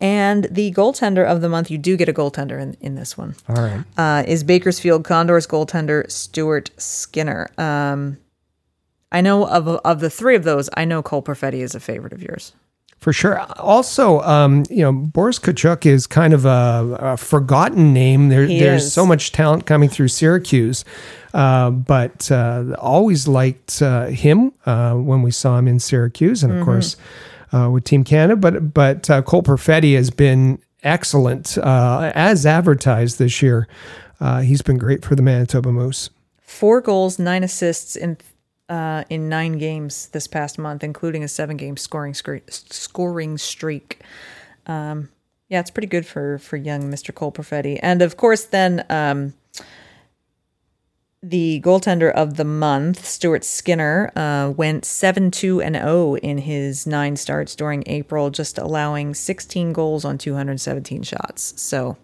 [0.00, 3.36] And the goaltender of the month, you do get a goaltender in, in this one
[3.48, 3.84] All right.
[3.96, 7.50] uh, is Bakersfield Condors goaltender Stuart Skinner.
[7.58, 8.18] Um,
[9.12, 12.12] I know of of the three of those, I know Cole Perfetti is a favorite
[12.12, 12.52] of yours.
[13.04, 13.38] For sure.
[13.60, 18.30] Also, um, you know, Boris Katchouk is kind of a, a forgotten name.
[18.30, 18.94] There, He there's is.
[18.94, 20.86] so much talent coming through Syracuse,
[21.34, 26.50] uh, but uh, always liked uh, him uh, when we saw him in Syracuse, and
[26.50, 26.64] of Mm-hmm.
[26.64, 26.96] course
[27.52, 28.36] uh, with Team Canada.
[28.36, 33.68] But but uh, Cole Perfetti has been excellent uh, as advertised this year.
[34.18, 36.08] Uh, he's been great for the Manitoba Moose.
[36.40, 38.16] Four goals, nine assists in
[38.68, 44.00] uh, in nine games this past month, including a seven game scoring scre- scoring streak.
[44.66, 45.10] Um,
[45.48, 47.14] yeah, it's pretty good for for young Mr.
[47.14, 49.34] Cole Perfetti, and of course, then um,
[51.22, 56.86] the goaltender of the month, Stuart Skinner, uh, went 7 2 and 0 in his
[56.86, 61.60] nine starts during April, just allowing 16 goals on 217 shots.
[61.60, 61.96] So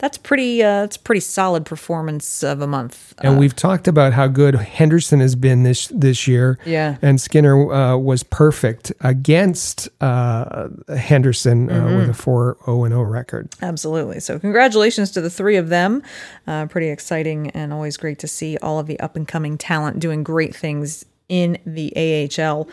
[0.00, 3.14] that's pretty uh, that's a pretty solid performance of a month.
[3.18, 6.58] And we've talked about how good Henderson has been this this year.
[6.64, 6.96] Yeah.
[7.02, 13.50] And Skinner uh, was perfect against uh, Henderson uh, with a 4 0 0 record.
[13.60, 14.20] Absolutely.
[14.20, 16.02] So, congratulations to the three of them.
[16.46, 20.00] Uh, pretty exciting and always great to see all of the up and coming talent
[20.00, 21.92] doing great things in the
[22.40, 22.66] AHL.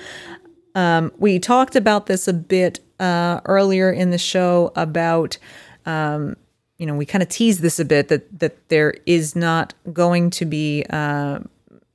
[0.76, 5.38] Um, we talked about this a bit uh, earlier in the show about.
[5.86, 6.38] Um,
[6.78, 10.30] you know, we kind of teased this a bit that that there is not going
[10.32, 11.40] to be uh,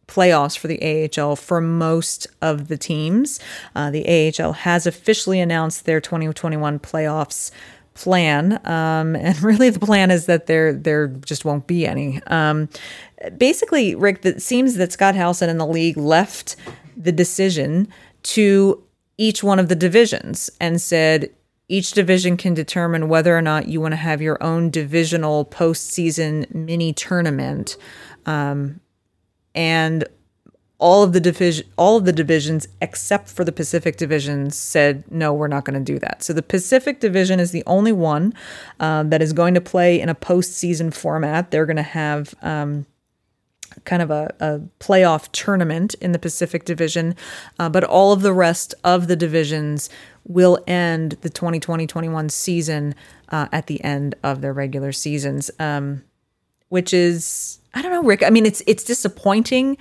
[0.08, 3.40] playoffs for the AHL for most of the teams.
[3.74, 7.50] Uh, the AHL has officially announced their 2021 playoffs
[7.94, 12.20] plan, um, and really the plan is that there there just won't be any.
[12.26, 12.68] Um,
[13.38, 16.56] basically, Rick, it seems that Scott Howson and the league left
[16.96, 17.88] the decision
[18.24, 18.82] to
[19.18, 21.30] each one of the divisions and said
[21.72, 26.54] each division can determine whether or not you want to have your own divisional postseason
[26.54, 27.78] mini tournament.
[28.26, 28.80] Um,
[29.54, 30.04] and
[30.78, 35.32] all of the division all of the divisions except for the Pacific division said no
[35.32, 36.22] we're not going to do that.
[36.22, 38.34] So the Pacific division is the only one
[38.78, 41.50] um, that is going to play in a postseason format.
[41.50, 42.84] They're going to have um,
[43.84, 47.14] kind of a, a, playoff tournament in the Pacific division,
[47.58, 49.88] uh, but all of the rest of the divisions
[50.24, 52.94] will end the 2020-21 season
[53.30, 56.02] uh, at the end of their regular seasons, um,
[56.68, 58.22] which is I don't know, Rick.
[58.22, 59.78] I mean, it's it's disappointing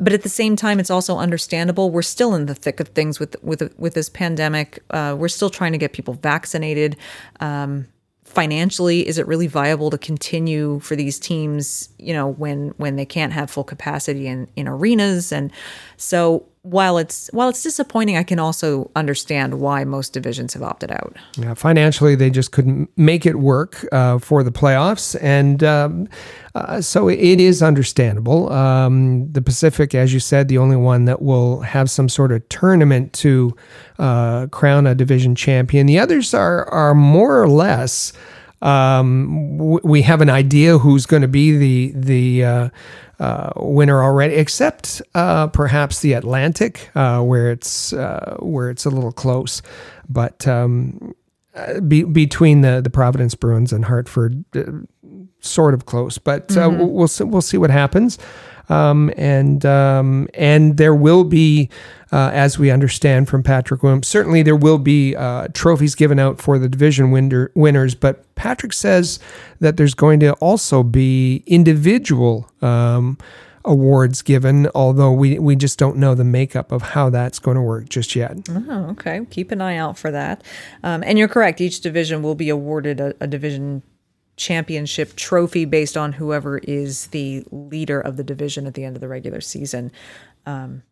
[0.00, 1.90] but at the same time, it's also understandable.
[1.90, 4.82] We're still in the thick of things with with with this pandemic.
[4.90, 6.96] Uh, we're still trying to get people vaccinated.
[7.38, 7.86] Um,
[8.24, 11.90] financially, is it really viable to continue for these teams?
[11.98, 15.52] You know, when when they can't have full capacity in in arenas, and
[16.00, 20.90] so while it's while it's disappointing, I can also understand why most divisions have opted
[20.90, 21.14] out.
[21.36, 26.08] Yeah, financially, they just couldn't make it work uh, for the playoffs, and um,
[26.54, 28.50] uh, so it is understandable.
[28.50, 32.46] Um, the Pacific, as you said, the only one that will have some sort of
[32.48, 33.54] tournament to
[33.98, 35.86] uh, crown a division champion.
[35.86, 38.12] The others are are more or less.
[38.62, 42.68] Um, w- we have an idea who's going to be the the uh,
[43.18, 48.90] uh, winner already, except uh, perhaps the Atlantic, uh, where it's uh, where it's a
[48.90, 49.62] little close.
[50.08, 51.14] But um,
[51.54, 54.44] uh, be, between the the Providence Bruins and Hartford,
[55.40, 56.18] sort of close.
[56.18, 56.86] But mm-hmm.
[56.86, 58.18] we'll see, we'll see what happens.
[58.70, 61.68] Um, and um, and there will be,
[62.12, 66.40] uh, as we understand from Patrick Williams, certainly there will be uh, trophies given out
[66.40, 67.96] for the division winner, winners.
[67.96, 69.18] But Patrick says
[69.58, 73.18] that there's going to also be individual um,
[73.64, 77.62] awards given, although we we just don't know the makeup of how that's going to
[77.62, 78.36] work just yet.
[78.48, 79.26] Oh, okay.
[79.30, 80.44] Keep an eye out for that.
[80.84, 81.60] Um, and you're correct.
[81.60, 83.82] Each division will be awarded a, a division
[84.40, 89.00] championship trophy based on whoever is the leader of the division at the end of
[89.00, 89.92] the regular season.
[90.46, 90.82] Um,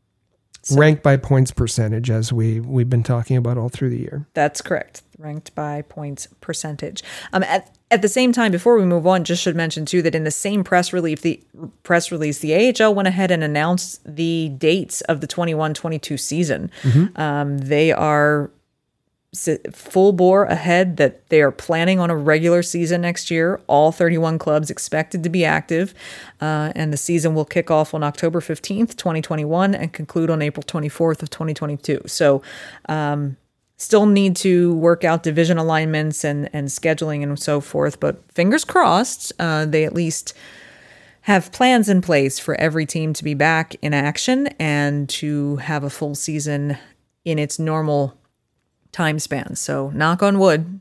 [0.62, 4.26] so ranked by points percentage, as we we've been talking about all through the year.
[4.34, 5.02] That's correct.
[5.16, 7.02] Ranked by points percentage.
[7.32, 10.14] Um, at at the same time, before we move on, just should mention too that
[10.14, 11.42] in the same press release, the
[11.84, 16.70] press release, the AHL went ahead and announced the dates of the 21-22 season.
[16.82, 17.18] Mm-hmm.
[17.18, 18.50] Um, they are
[19.34, 23.60] full bore ahead that they are planning on a regular season next year.
[23.66, 25.92] All 31 clubs expected to be active,
[26.40, 30.62] uh, and the season will kick off on October 15th, 2021, and conclude on April
[30.62, 32.02] 24th of 2022.
[32.06, 32.42] So,
[32.88, 33.36] um,
[33.76, 38.00] still need to work out division alignments and and scheduling and so forth.
[38.00, 40.34] But fingers crossed, uh, they at least
[41.22, 45.84] have plans in place for every team to be back in action and to have
[45.84, 46.78] a full season
[47.24, 48.18] in its normal
[48.92, 49.56] time span.
[49.56, 50.80] So knock on wood.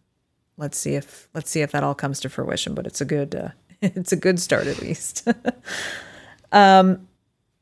[0.57, 2.73] Let's see if let's see if that all comes to fruition.
[2.73, 3.49] But it's a good uh,
[3.81, 5.27] it's a good start at least.
[6.51, 7.07] um,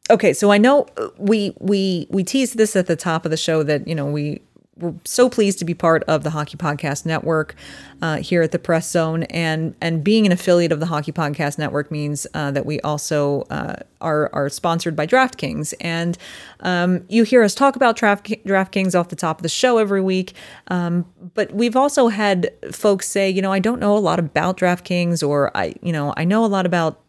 [0.10, 0.88] okay, so I know
[1.18, 4.41] we we we teased this at the top of the show that you know we
[4.78, 7.55] we're so pleased to be part of the Hockey Podcast Network
[8.01, 11.57] uh, here at the Press Zone, and and being an affiliate of the Hockey Podcast
[11.57, 16.17] Network means uh, that we also uh, are are sponsored by DraftKings, and
[16.59, 20.01] um, you hear us talk about Draft, DraftKings off the top of the show every
[20.01, 20.34] week,
[20.67, 24.57] um, but we've also had folks say, you know, I don't know a lot about
[24.57, 27.05] DraftKings, or I, you know, I know a lot about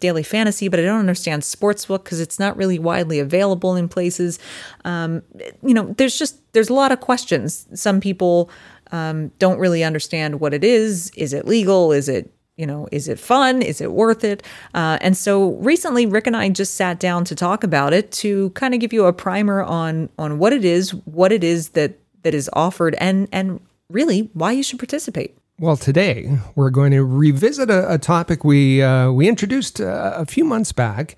[0.00, 4.38] daily fantasy, but I don't understand sportsbook because it's not really widely available in places.
[4.84, 5.22] Um,
[5.62, 7.66] you know, there's just there's a lot of questions.
[7.74, 8.50] Some people
[8.92, 11.10] um, don't really understand what it is.
[11.16, 11.92] Is it legal?
[11.92, 13.62] Is it you know, is it fun?
[13.62, 14.42] Is it worth it?
[14.74, 18.50] Uh, and so recently, Rick and I just sat down to talk about it to
[18.50, 21.98] kind of give you a primer on on what it is, what it is that
[22.24, 25.38] that is offered, and and really why you should participate.
[25.60, 30.24] Well, today we're going to revisit a, a topic we uh, we introduced uh, a
[30.24, 31.16] few months back,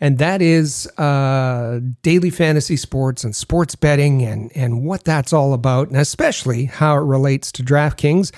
[0.00, 5.52] and that is uh, daily fantasy sports and sports betting and and what that's all
[5.52, 8.30] about, and especially how it relates to DraftKings.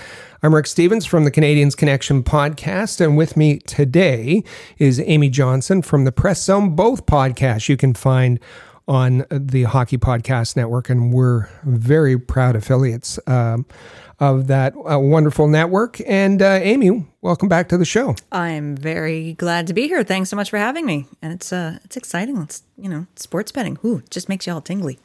[0.42, 4.44] I'm Rick Stephens from the Canadiens Connection podcast, and with me today
[4.78, 6.74] is Amy Johnson from the Press Zone.
[6.74, 8.40] Both podcasts you can find
[8.88, 13.18] on the Hockey Podcast Network, and we're very proud affiliates.
[13.26, 13.66] Um,
[14.18, 16.00] of that uh, wonderful network.
[16.06, 18.14] And uh, Amy, welcome back to the show.
[18.32, 20.02] I'm very glad to be here.
[20.04, 21.06] Thanks so much for having me.
[21.22, 22.36] And it's uh it's exciting.
[22.38, 23.78] It's you know sports betting.
[23.84, 24.98] Ooh, just makes you all tingly.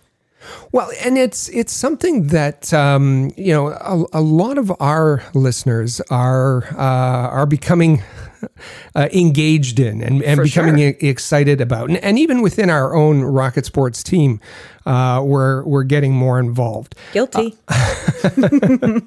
[0.72, 5.99] Well, and it's it's something that um, you know a, a, lot of our listeners
[6.10, 8.01] are uh, are becoming
[8.95, 10.95] uh, engaged in and, and becoming sure.
[11.01, 14.39] excited about, and, and, even within our own Rocket Sports team,
[14.85, 16.95] uh, we're we're getting more involved.
[17.13, 17.55] Guilty.
[17.67, 17.95] Uh,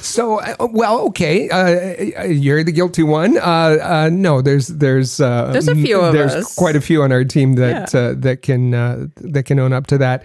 [0.00, 3.38] so, uh, well, okay, uh, you're the guilty one.
[3.38, 6.54] Uh, no, there's there's there's a few of there's us.
[6.54, 8.12] quite a few on our team that yeah.
[8.16, 8.70] that can
[9.16, 10.24] that can own up to that.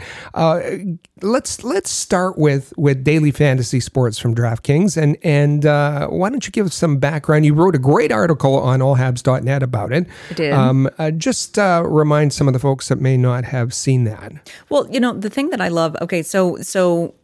[1.22, 5.64] Let's let's start with with daily fantasy sports from DraftKings, and and
[6.12, 7.46] why don't you give us some background?
[7.46, 10.08] You wrote a great article on allhabs.net about it.
[10.32, 10.54] I did.
[10.54, 14.34] Um, just remind some of the folks that may not have seen that.
[14.70, 17.16] Well, you know, the thing that I love, okay, so so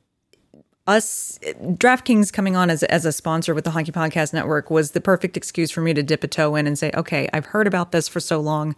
[0.86, 5.02] us DraftKings coming on as as a sponsor with the Hockey Podcast Network was the
[5.02, 7.92] perfect excuse for me to dip a toe in and say, okay, I've heard about
[7.92, 8.76] this for so long,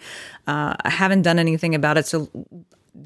[0.48, 2.30] uh, I haven't done anything about it, so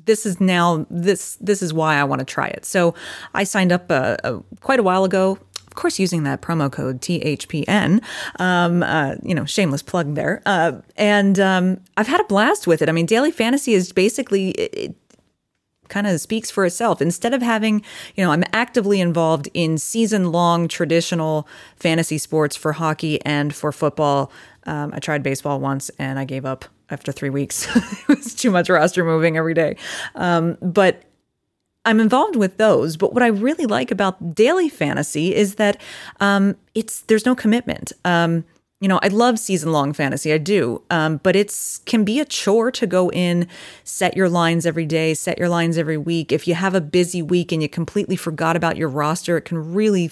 [0.06, 2.66] this is now this this is why I want to try it.
[2.66, 2.94] So
[3.34, 5.38] I signed up uh, uh, quite a while ago.
[5.68, 8.02] Of course, using that promo code THPN,
[8.40, 10.42] um, uh, you know, shameless plug there.
[10.46, 12.90] Uh, and um, I've had a blast with it.
[12.90, 14.96] I mean, daily fantasy is basically it,
[15.90, 17.02] kind of speaks for itself.
[17.02, 17.84] Instead of having,
[18.16, 23.72] you know, I'm actively involved in season long traditional fantasy sports for hockey and for
[23.72, 24.32] football.
[24.66, 27.68] Um, I tried baseball once and I gave up after three weeks.
[27.76, 29.76] it was too much roster moving every day.
[30.16, 31.04] Um, but
[31.86, 35.82] I'm involved with those, but what I really like about daily fantasy is that
[36.20, 37.94] um, it's there's no commitment.
[38.06, 38.44] Um,
[38.82, 40.32] you know, I love season long fantasy.
[40.32, 40.82] I do.
[40.90, 43.46] Um, but it's can be a chore to go in,
[43.84, 46.32] set your lines every day, set your lines every week.
[46.32, 49.74] If you have a busy week and you completely forgot about your roster, it can
[49.74, 50.12] really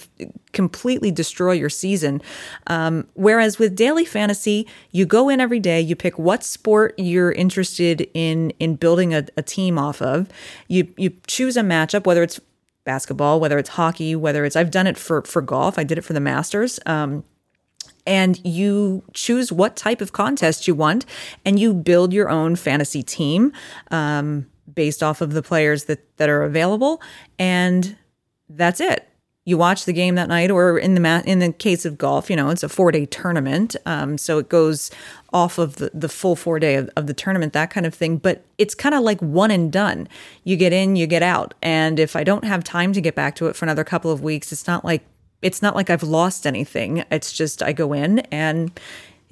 [0.52, 2.22] completely destroy your season.
[2.68, 7.32] Um, whereas with daily fantasy, you go in every day, you pick what sport you're
[7.32, 10.28] interested in in building a, a team off of.
[10.68, 12.42] You you choose a matchup, whether it's
[12.84, 15.80] basketball, whether it's hockey, whether it's I've done it for for golf.
[15.80, 16.82] I did it for the Masters.
[16.86, 17.24] Um,
[18.08, 21.06] and you choose what type of contest you want
[21.46, 23.52] and you build your own fantasy team
[23.92, 27.02] um, based off of the players that, that are available
[27.38, 27.98] and
[28.50, 29.08] that's it.
[29.44, 32.30] You watch the game that night or in the ma- in the case of golf
[32.30, 34.92] you know it's a four day tournament um, so it goes
[35.32, 38.18] off of the, the full four day of, of the tournament that kind of thing
[38.18, 40.08] but it's kind of like one and done.
[40.44, 43.36] You get in you get out and if i don't have time to get back
[43.36, 45.06] to it for another couple of weeks it's not like
[45.42, 47.04] it's not like I've lost anything.
[47.12, 48.78] It's just I go in and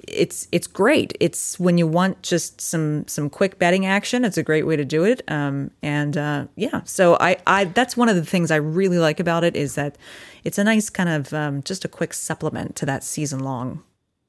[0.06, 1.16] it's it's great.
[1.20, 4.24] It's when you want just some some quick betting action.
[4.24, 5.22] It's a great way to do it.
[5.28, 9.18] Um, and uh, yeah, so I I that's one of the things I really like
[9.20, 9.96] about it is that
[10.44, 13.82] it's a nice kind of um, just a quick supplement to that season long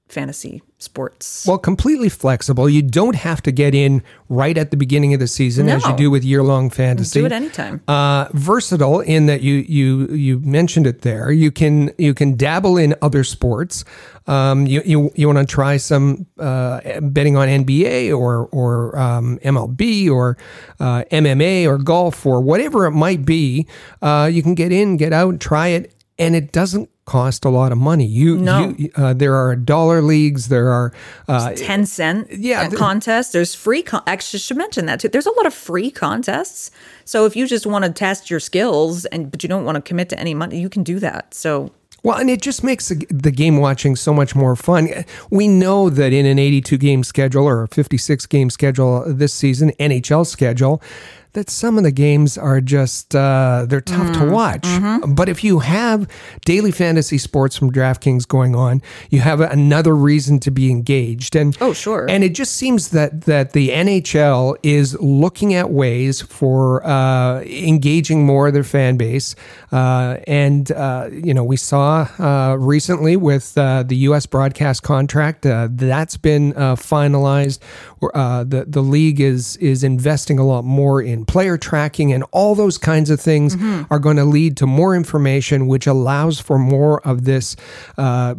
[0.08, 1.46] fantasy sports.
[1.46, 2.70] Well, completely flexible.
[2.70, 5.76] You don't have to get in right at the beginning of the season no.
[5.76, 7.20] as you do with year long fantasy.
[7.20, 7.82] Do it anytime.
[7.88, 11.32] Uh, versatile in that you you you mentioned it there.
[11.32, 13.84] You can you can dabble in other sports.
[14.28, 19.40] Um, you you, you want to try some uh, betting on NBA or or um,
[19.40, 20.38] MLB or
[20.80, 23.68] uh, MMA or golf or whatever it might be.
[24.02, 27.72] Uh, you can get in, get out, try it, and it doesn't cost a lot
[27.72, 28.06] of money.
[28.06, 28.76] You, no.
[28.78, 30.50] you uh, there are dollar leagues.
[30.50, 30.94] There are
[31.28, 33.32] uh, ten cent yeah contests.
[33.32, 33.82] There's free.
[33.82, 35.08] Con- Actually, should mention that too.
[35.08, 36.70] There's a lot of free contests.
[37.06, 39.82] So if you just want to test your skills and but you don't want to
[39.82, 41.34] commit to any money, you can do that.
[41.34, 41.72] So
[42.04, 44.90] well, and it just makes the game watching so much more fun.
[45.32, 49.72] We know that in an 82 game schedule or a 56 game schedule this season,
[49.80, 50.82] NHL schedule,
[51.38, 54.64] that some of the games are just uh, they're tough mm, to watch.
[54.64, 55.14] Mm-hmm.
[55.14, 56.10] But if you have
[56.46, 58.82] daily fantasy sports from DraftKings going on,
[59.12, 61.36] you have another reason to be engaged.
[61.36, 62.08] And oh, sure.
[62.10, 68.26] And it just seems that that the NHL is looking at ways for uh, engaging
[68.26, 69.36] more of their fan base.
[69.72, 74.26] Uh, and uh, you know, we saw uh, recently with uh, the U.S.
[74.26, 77.60] broadcast contract that's been finalized.
[78.02, 82.78] the the league is is investing a lot more in player tracking and all those
[82.78, 83.84] kinds of things Mm-hmm.
[83.94, 87.56] are going to lead to more information, which allows for more of this.
[87.98, 88.36] Uh,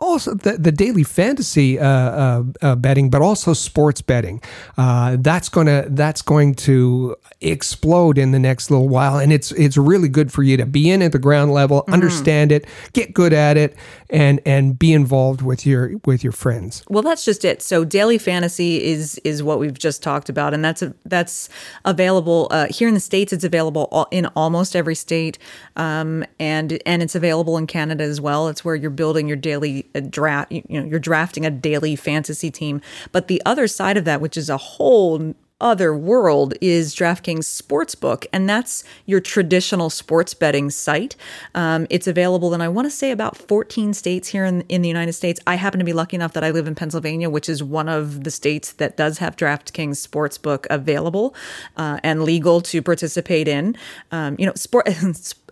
[0.00, 4.40] also, the, the daily fantasy uh, uh, uh, betting, but also sports betting.
[4.76, 9.76] Uh, that's gonna that's going to explode in the next little while, and it's it's
[9.76, 13.32] really good for you to be in at the ground level, understand it, get good
[13.32, 13.74] at it,
[14.10, 16.84] and and be involved with your with your friends.
[16.88, 17.62] Well, that's just it.
[17.62, 21.48] So daily fantasy is is what we've just talked about, and that's a, that's
[21.84, 23.32] available uh, here in the states.
[23.32, 25.38] It's available all, in almost every state,
[25.76, 28.48] um, and and it's available in Canada as well.
[28.48, 30.52] It's where you're building your daily uh, draft.
[30.52, 32.80] You, you know, you're drafting a daily fantasy team.
[33.12, 38.26] But the other side of that, which is a whole other world is DraftKings Sportsbook,
[38.32, 41.16] and that's your traditional sports betting site.
[41.54, 44.88] Um, it's available in, I want to say, about 14 states here in, in the
[44.88, 45.40] United States.
[45.46, 48.24] I happen to be lucky enough that I live in Pennsylvania, which is one of
[48.24, 51.34] the states that does have DraftKings Sportsbook available
[51.76, 53.76] uh, and legal to participate in.
[54.12, 54.88] Um, you know, sport.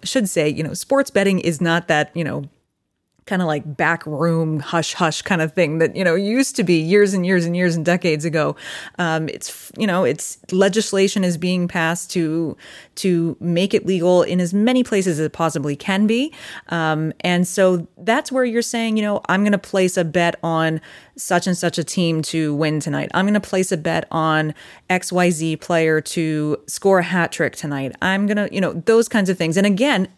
[0.04, 2.48] should say, you know, sports betting is not that, you know,
[3.26, 6.64] kind of like back room hush hush kind of thing that you know used to
[6.64, 8.56] be years and years and years and decades ago.
[8.98, 12.56] Um, it's you know it's legislation is being passed to
[12.96, 16.32] to make it legal in as many places as it possibly can be.
[16.68, 20.36] Um, and so that's where you're saying you know i'm going to place a bet
[20.42, 20.80] on
[21.16, 23.10] such and such a team to win tonight.
[23.14, 24.54] I'm going to place a bet on
[24.90, 27.92] xyz player to score a hat trick tonight.
[28.02, 29.56] I'm going to you know those kinds of things.
[29.56, 30.08] And again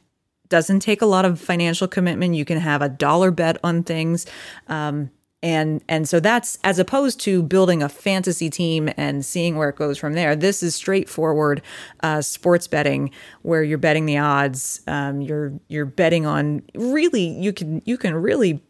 [0.48, 2.34] doesn't take a lot of financial commitment.
[2.34, 4.26] You can have a dollar bet on things.
[4.68, 5.10] Um,
[5.42, 9.76] and and so that's as opposed to building a fantasy team and seeing where it
[9.76, 10.34] goes from there.
[10.34, 11.62] This is straightforward
[12.02, 14.80] uh, sports betting where you're betting the odds.
[14.88, 18.64] Um, you're you're betting on really you can you can really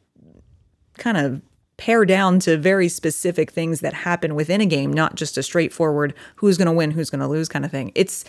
[0.98, 1.40] kind of
[1.78, 6.12] pare down to very specific things that happen within a game, not just a straightforward
[6.36, 7.92] who's going to win, who's going to lose kind of thing.
[7.94, 8.24] It's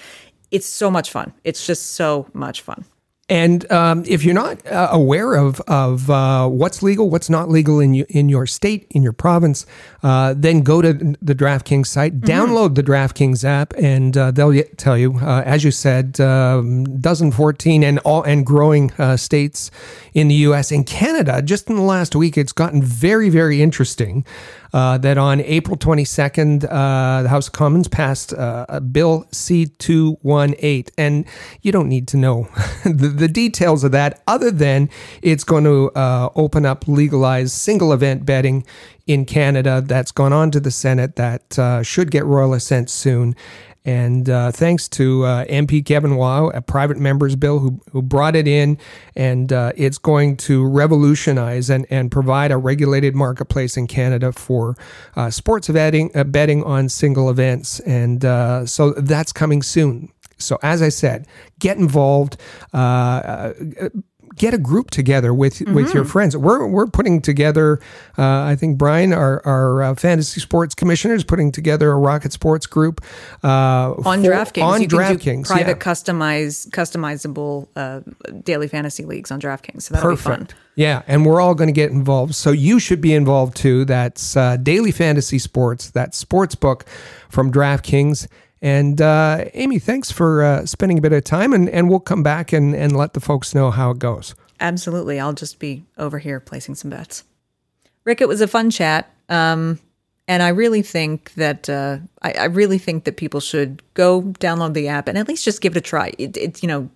[0.50, 1.34] it's so much fun.
[1.43, 2.86] It's just so much fun.
[3.30, 7.80] And um, if you're not uh, aware of of uh, what's legal, what's not legal
[7.80, 9.66] in you, in your state, in your province,
[10.04, 14.66] uh, then go to the DraftKings site, download the DraftKings app, and uh, they'll y-
[14.78, 19.70] tell you, uh, as you said, um, dozen fourteen and all and growing uh, states
[20.16, 20.72] in the U.S.
[20.72, 21.42] and Canada.
[21.44, 24.26] Just in the last week, it's gotten very very interesting.
[24.72, 30.86] Uh, that on April 22nd, uh, the House of Commons passed uh, Bill C 218.
[30.97, 31.26] And
[31.61, 32.47] you don't need to know
[32.84, 34.89] the, the details of that, other than
[35.22, 38.63] it's going to uh, open up legalized single event betting
[39.07, 39.82] in Canada.
[39.84, 41.15] That's gone on to the Senate.
[41.15, 43.36] That uh, should get royal assent soon.
[43.86, 48.36] And uh, thanks to uh, MP Kevin Waugh, a private member's bill who, who brought
[48.36, 48.78] it in,
[49.16, 54.76] and uh, it's going to revolutionize and, and provide a regulated marketplace in Canada for
[55.16, 57.80] uh, sports betting, uh, betting on single events.
[57.82, 60.12] And uh, so that's coming soon.
[60.38, 61.28] So, as I said,
[61.60, 62.38] get involved.
[62.74, 63.54] Uh,
[64.36, 66.36] get a group together with with your friends.
[66.36, 67.80] We're we're putting together.
[68.18, 72.34] Uh, I think Brian, our our uh, fantasy sports commissioner, is putting together a Rocket
[72.34, 73.02] Sports group
[73.44, 74.64] uh, on for- DraftKings.
[74.64, 75.84] On you DraftKings, private yeah.
[75.84, 78.02] customize customizable uh,
[78.44, 79.84] daily fantasy leagues on DraftKings.
[79.84, 80.40] So that'll be fun.
[80.42, 80.56] Perfect.
[80.76, 82.36] Yeah, and we're all going to get involved.
[82.36, 83.84] So you should be involved too.
[83.84, 85.90] That's uh, Daily Fantasy Sports.
[85.92, 86.86] That sports book
[87.28, 88.28] from DraftKings.
[88.62, 92.24] And uh, Amy, thanks for uh, spending a bit of time, and, and we'll come
[92.24, 94.36] back and, and let the folks know how it goes.
[94.60, 95.20] Absolutely.
[95.20, 97.24] I'll just be over here placing some bets.
[98.03, 99.10] Rick, it was a fun chat.
[99.30, 99.80] Um,
[100.28, 104.74] and I really think that uh, I, I really think that people should go download
[104.74, 106.12] the app and at least just give it a try.
[106.18, 106.89] It, you know,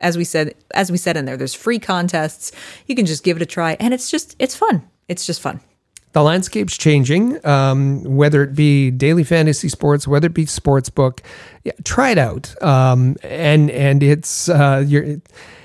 [0.00, 2.52] as we said, as we said in there, there's free contests.
[2.86, 4.86] You can just give it a try, and it's just it's fun.
[5.08, 5.60] It's just fun.
[6.14, 7.44] The landscape's changing.
[7.46, 11.20] Um, whether it be daily fantasy sports, whether it be sports book,
[11.64, 12.60] yeah, try it out.
[12.62, 15.20] Um, and and it's uh, you're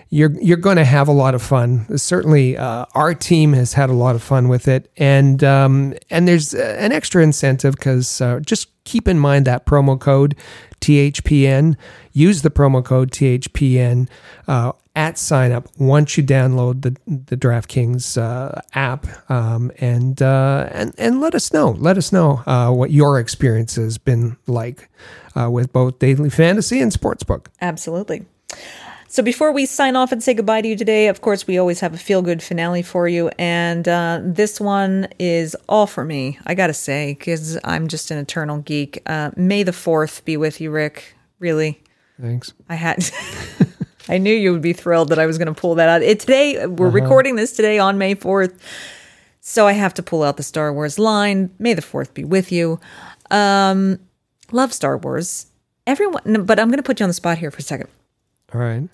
[0.10, 1.86] you're you're going to have a lot of fun.
[1.98, 6.28] Certainly, uh, our team has had a lot of fun with it, and um, and
[6.28, 10.36] there's uh, an extra incentive because uh, just keep in mind that promo code
[10.82, 11.76] THPN.
[12.12, 14.10] Use the promo code THPN
[14.48, 20.70] uh, at sign up once you download the the DraftKings uh, app, um, and uh,
[20.72, 21.70] and and let us know.
[21.78, 22.38] Let us know
[22.74, 24.90] what your experience has been like
[25.36, 27.46] with both daily fantasy and sportsbook.
[27.62, 28.26] Absolutely.
[29.12, 31.80] So before we sign off and say goodbye to you today, of course, we always
[31.80, 33.32] have a feel good finale for you.
[33.40, 38.12] And uh, this one is all for me, I got to say, because I'm just
[38.12, 39.02] an eternal geek.
[39.08, 41.16] Uh, May the 4th be with you, Rick.
[41.40, 41.82] Really.
[42.22, 42.54] Thanks.
[42.70, 43.04] I had.
[44.10, 46.04] I knew you would be thrilled that I was going to pull that out.
[46.04, 48.60] It today we're recording this today on May 4th.
[49.42, 51.50] So I have to pull out the Star Wars line.
[51.58, 52.80] May the 4th be with you.
[53.32, 54.00] Um
[54.52, 55.48] love Star Wars.
[55.88, 57.90] everyone, but I'm going to put you on the spot here for a second.
[58.54, 58.90] All right.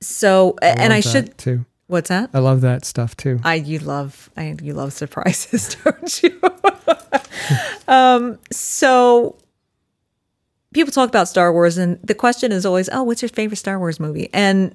[0.00, 1.64] So, and I should, too.
[1.86, 2.30] what's that?
[2.34, 3.40] I love that stuff too.
[3.44, 6.40] I you love I you love surprises, don't you?
[7.88, 9.36] um, so
[10.74, 13.78] people talk about Star Wars, and the question is always, "Oh, what's your favorite Star
[13.78, 14.74] Wars movie?" And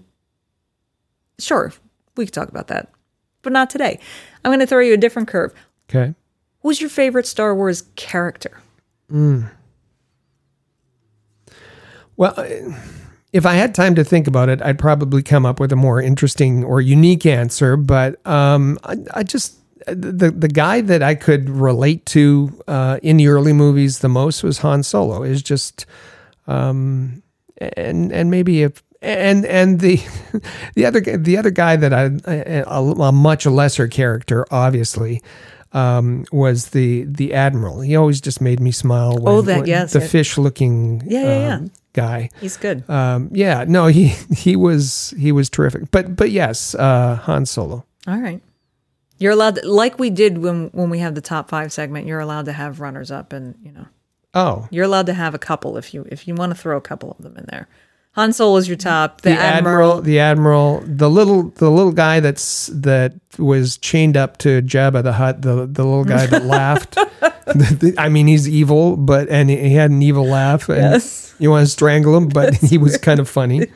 [1.40, 1.74] sure,
[2.16, 2.90] we could talk about that,
[3.42, 4.00] but not today.
[4.46, 5.54] I'm going to throw you a different curve.
[5.90, 6.14] Okay.
[6.62, 8.62] Who's your favorite Star Wars character?
[9.12, 9.50] Mm.
[12.16, 12.34] Well,
[13.38, 16.02] if I had time to think about it, I'd probably come up with a more
[16.02, 17.78] interesting or unique answer.
[17.78, 19.54] But um, I, I just
[19.88, 24.44] the the guy that I could relate to uh, in the early movies the most
[24.44, 25.24] was Han Solo.
[25.24, 25.86] Is just
[26.48, 27.22] um,
[27.78, 30.02] and and maybe if and and the
[30.76, 35.22] the other the other guy that I a, a much lesser character, obviously.
[35.74, 37.82] Um, was the the admiral?
[37.82, 39.18] He always just made me smile.
[39.20, 40.08] When, Oh, that- yes, the yeah.
[40.08, 41.56] fish looking Yeah, yeah, yeah.
[41.56, 42.30] um, guy.
[42.40, 42.88] He's good.
[42.90, 45.92] Um, yeah, no, he he was he was terrific.
[45.92, 47.86] But but yes, uh, Han Solo.
[48.08, 48.42] All right.
[49.20, 52.06] You're allowed, to, like we did when when we have the top five segment.
[52.06, 53.88] You're allowed to have runners up, and you know
[54.34, 56.82] Oh, you're allowed to have a couple if you if you want to throw a
[56.82, 57.68] couple of them in there.
[58.18, 59.22] Han Solo's your top.
[59.22, 64.38] The, the admiral, the admiral, the little the little guy that's that was chained up
[64.40, 65.44] to Jabba the Hutt.
[65.44, 66.98] The the little guy that laughed.
[68.00, 70.68] I mean, he's evil, but and he had an evil laugh.
[70.68, 71.36] And Yes.
[71.38, 73.68] You want to strangle him, but he was kind of funny.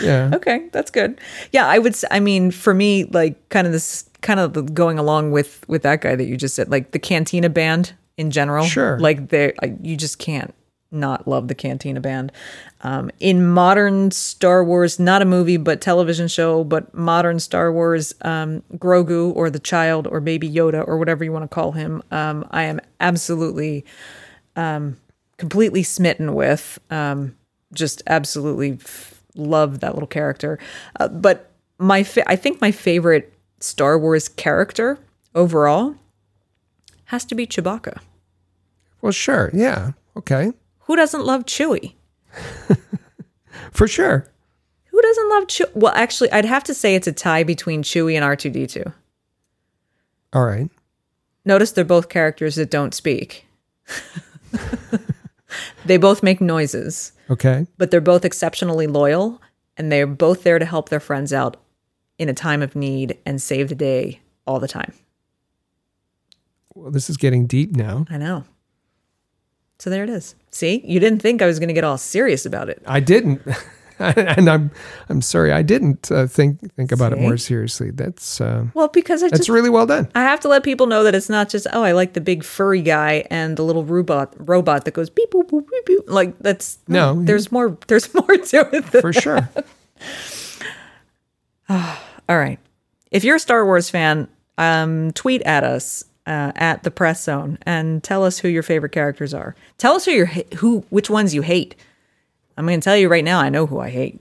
[0.00, 0.30] Yeah.
[0.32, 1.20] Okay, that's good.
[1.52, 1.94] Yeah, I would.
[2.10, 6.00] I mean, for me, like kind of this, kind of going along with with that
[6.00, 8.64] guy that you just said, like the Cantina Band in general.
[8.64, 8.98] Sure.
[8.98, 10.54] Like they, you just can't
[10.92, 12.30] not love the Cantina Band.
[12.84, 18.12] Um, in modern Star Wars, not a movie but television show, but modern Star Wars,
[18.22, 22.02] um, Grogu or the child or Baby Yoda or whatever you want to call him,
[22.10, 23.84] um, I am absolutely
[25.36, 26.78] completely smitten with.
[26.90, 27.36] Um,
[27.72, 30.58] just absolutely f- love that little character.
[31.00, 34.98] Uh, but my, fa- I think my favorite Star Wars character
[35.34, 35.94] overall
[37.06, 38.00] has to be Chewbacca.
[39.00, 39.50] Well, sure.
[39.54, 39.92] Yeah.
[40.16, 40.52] Okay.
[40.80, 41.94] Who doesn't love Chewie?
[43.72, 44.28] For sure.
[44.86, 45.74] Who doesn't love Chewie?
[45.74, 48.66] Well, actually, I'd have to say it's a tie between Chewie and R two D
[48.66, 48.84] two.
[50.32, 50.70] All right.
[51.44, 53.46] Notice they're both characters that don't speak.
[55.84, 57.12] they both make noises.
[57.30, 57.66] Okay.
[57.78, 59.40] but they're both exceptionally loyal
[59.78, 61.56] and they're both there to help their friends out
[62.18, 64.92] in a time of need and save the day all the time.
[66.74, 68.04] Well, this is getting deep now.
[68.10, 68.44] I know.
[69.78, 70.34] So there it is.
[70.52, 72.82] See, you didn't think I was going to get all serious about it.
[72.86, 73.40] I didn't,
[73.98, 74.70] and I'm
[75.08, 77.90] I'm sorry I didn't uh, think think about it more seriously.
[77.90, 80.08] That's uh, Well, because I just really well done.
[80.14, 82.44] I have to let people know that it's not just oh I like the big
[82.44, 86.38] furry guy and the little robot robot that goes beep boop boop beep boop like
[86.40, 89.48] that's No, you- there's more there's more to it For sure.
[91.68, 92.58] All right.
[93.10, 94.28] If you're a Star Wars fan,
[94.58, 98.92] um, tweet at us uh, at the press zone and tell us who your favorite
[98.92, 99.54] characters are.
[99.78, 101.74] Tell us who your who which ones you hate.
[102.56, 103.40] I'm going to tell you right now.
[103.40, 104.20] I know who I hate.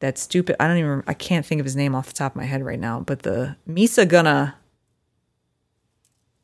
[0.00, 0.56] That stupid.
[0.60, 1.02] I don't even.
[1.06, 3.00] I can't think of his name off the top of my head right now.
[3.00, 4.56] But the Misa gonna.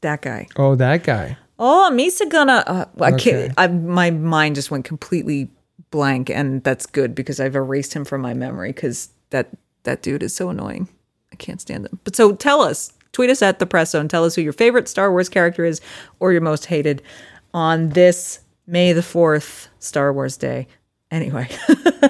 [0.02, 0.46] That guy.
[0.56, 1.36] Oh, that guy.
[1.58, 2.64] Oh, Misa gonna.
[2.66, 3.30] Uh, I Okay.
[3.48, 3.54] can't.
[3.58, 5.50] I, my mind just went completely
[5.90, 9.48] blank, and that's good because I've erased him from my memory because that
[9.82, 10.88] that dude is so annoying.
[11.32, 11.98] I can't stand him.
[12.04, 14.08] But so tell us, tweet us at the press zone.
[14.08, 15.80] Tell us who your favorite Star Wars character is
[16.18, 17.02] or your most hated
[17.52, 20.68] on this May the Fourth Star Wars Day.
[21.10, 21.48] Anyway.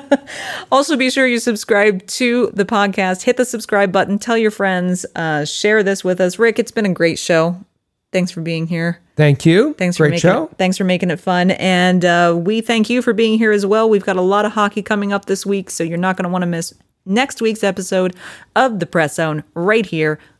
[0.72, 3.22] also, be sure you subscribe to the podcast.
[3.22, 4.18] Hit the subscribe button.
[4.18, 5.06] Tell your friends.
[5.16, 6.38] Uh, share this with us.
[6.38, 7.64] Rick, it's been a great show.
[8.12, 9.00] Thanks for being here.
[9.16, 9.74] Thank you.
[9.74, 10.44] Thanks for Great making show.
[10.44, 13.64] It, thanks for making it fun, and uh, we thank you for being here as
[13.64, 13.88] well.
[13.88, 16.30] We've got a lot of hockey coming up this week, so you're not going to
[16.30, 16.74] want to miss
[17.06, 18.16] next week's episode
[18.56, 20.18] of the Press Zone right here